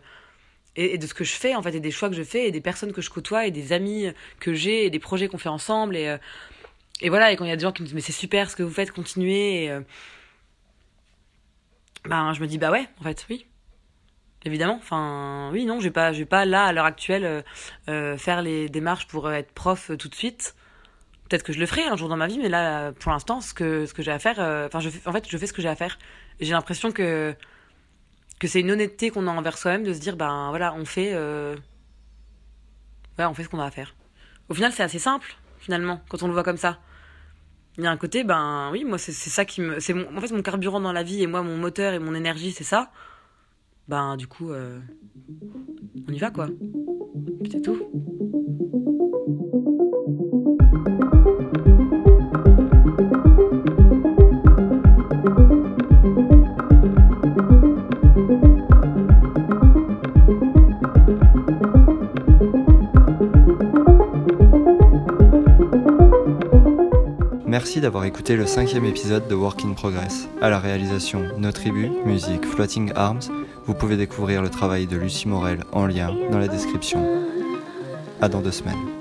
et, 0.79 0.97
de 0.97 1.07
ce 1.07 1.13
que 1.13 1.25
je 1.25 1.33
fais 1.33 1.55
en 1.55 1.63
fait 1.63 1.75
et 1.75 1.81
des 1.81 1.91
choix 1.91 2.09
que 2.09 2.15
je 2.15 2.23
fais 2.23 2.47
et 2.47 2.53
des 2.53 2.61
personnes 2.61 2.93
que 2.93 3.03
je 3.03 3.11
côtoie 3.11 3.47
et 3.47 3.51
des 3.51 3.73
amis 3.73 4.07
que 4.41 4.55
j'ai 4.55 4.87
et 4.87 4.91
des 4.91 5.01
projets 5.01 5.29
qu'on 5.29 5.39
fait 5.39 5.49
ensemble 5.49 5.97
et 5.97 6.09
euh, 6.09 6.19
et 7.01 7.11
voilà 7.11 7.33
et 7.33 7.37
quand 7.37 7.45
il 7.45 7.49
y 7.49 7.53
a 7.53 7.57
des 7.57 7.63
gens 7.63 7.73
qui 7.73 7.83
me 7.83 7.87
disent 7.87 7.95
mais 7.95 8.01
c'est 8.01 8.13
super 8.13 8.51
ce 8.51 8.57
que 8.57 8.63
vous 8.63 8.73
faites 8.73 8.93
continuez 8.93 9.65
et, 9.65 9.71
euh, 9.71 9.81
ben 12.05 12.33
je 12.33 12.41
me 12.41 12.47
dis 12.47 12.59
bah 12.59 12.71
ouais 12.71 12.87
en 13.01 13.03
fait 13.03 13.27
oui. 13.29 13.47
Évidemment 14.45 14.77
enfin 14.77 15.51
oui 15.53 15.65
non 15.65 15.81
je 15.81 15.85
vais 15.85 15.91
pas 15.91 16.13
je 16.13 16.19
vais 16.21 16.27
pas 16.27 16.45
là 16.45 16.67
à 16.67 16.73
l'heure 16.73 16.85
actuelle 16.85 17.45
euh, 17.89 18.17
faire 18.17 18.41
les 18.41 18.69
démarches 18.69 19.09
pour 19.09 19.31
être 19.33 19.51
prof 19.53 19.91
tout 19.99 20.09
de 20.09 20.15
suite 20.15 20.55
peut-être 21.29 21.43
que 21.43 21.53
je 21.53 21.61
le 21.61 21.67
ferai 21.67 21.85
un 21.85 21.97
jour 21.97 22.09
dans 22.09 22.17
ma 22.17 22.27
vie 22.27 22.39
mais 22.39 22.49
là 22.49 22.93
pour 22.93 23.13
l'instant 23.13 23.41
ce 23.41 23.53
que 23.53 23.87
ce 23.87 23.95
que 23.95 24.03
j'ai 24.03 24.13
à 24.13 24.19
faire 24.19 24.39
enfin 24.67 24.81
je 24.81 24.89
en 25.07 25.13
fait 25.13 25.29
je 25.29 25.37
fais 25.37 25.47
ce 25.47 25.53
que 25.53 25.63
j'ai 25.63 25.69
à 25.69 25.77
faire. 25.77 25.99
J'ai 26.41 26.53
l'impression 26.53 26.93
que 26.93 27.35
que 28.39 28.47
c'est 28.47 28.61
une 28.61 28.71
honnêteté 28.71 29.11
qu'on 29.11 29.27
a 29.27 29.31
envers 29.31 29.59
soi-même 29.59 29.85
de 29.85 29.93
se 29.93 30.01
dire 30.01 30.17
ben 30.17 30.49
voilà 30.51 30.75
on 30.75 30.85
fait 30.85 31.13
euh... 31.15 31.57
on 33.19 33.35
fait 33.35 33.45
ce 33.45 33.49
qu'on 33.49 33.61
a 33.61 33.67
à 33.67 33.71
faire. 33.71 33.95
Au 34.49 34.55
final 34.55 34.73
c'est 34.73 34.83
assez 34.83 34.99
simple 34.99 35.37
finalement 35.59 36.01
quand 36.09 36.23
on 36.23 36.29
le 36.29 36.33
voit 36.33 36.45
comme 36.45 36.57
ça. 36.57 36.79
Il 37.77 37.85
y 37.85 37.87
a 37.87 37.91
un 37.91 37.97
côté 37.97 38.25
ben 38.25 38.71
oui 38.73 38.85
moi 38.85 38.99
c'est 38.99 39.13
ça 39.13 39.45
qui 39.45 39.61
me 39.61 39.81
c'est 39.81 39.95
en 39.95 40.21
fait 40.21 40.33
mon 40.33 40.43
carburant 40.43 40.81
dans 40.81 40.93
la 40.93 41.03
vie 41.03 41.23
et 41.23 41.27
moi 41.27 41.43
mon 41.43 41.57
moteur 41.57 41.93
et 41.93 41.99
mon 41.99 42.15
énergie 42.15 42.53
c'est 42.53 42.65
ça. 42.65 42.91
Ben 43.89 44.17
du 44.17 44.27
coup 44.27 44.51
euh... 44.51 44.81
on 46.09 46.13
y 46.13 46.19
va 46.19 46.31
quoi. 46.31 46.49
C'est 47.51 47.63
tout 47.63 47.79
Merci 67.59 67.81
d'avoir 67.81 68.05
écouté 68.05 68.37
le 68.37 68.47
cinquième 68.47 68.85
épisode 68.85 69.27
de 69.27 69.35
Work 69.35 69.65
in 69.65 69.73
Progress. 69.73 70.29
À 70.41 70.49
la 70.49 70.61
réalisation 70.61 71.25
No 71.39 71.51
Tribu, 71.51 71.91
musique 72.05 72.47
Floating 72.47 72.93
Arms, 72.95 73.19
vous 73.67 73.75
pouvez 73.75 73.97
découvrir 73.97 74.43
le 74.43 74.49
travail 74.49 74.87
de 74.87 74.97
Lucie 74.97 75.27
Morel 75.27 75.65
en 75.73 75.87
lien 75.87 76.15
dans 76.31 76.39
la 76.39 76.47
description. 76.47 77.05
À 78.21 78.29
dans 78.29 78.43
deux 78.43 78.53
semaines. 78.53 78.98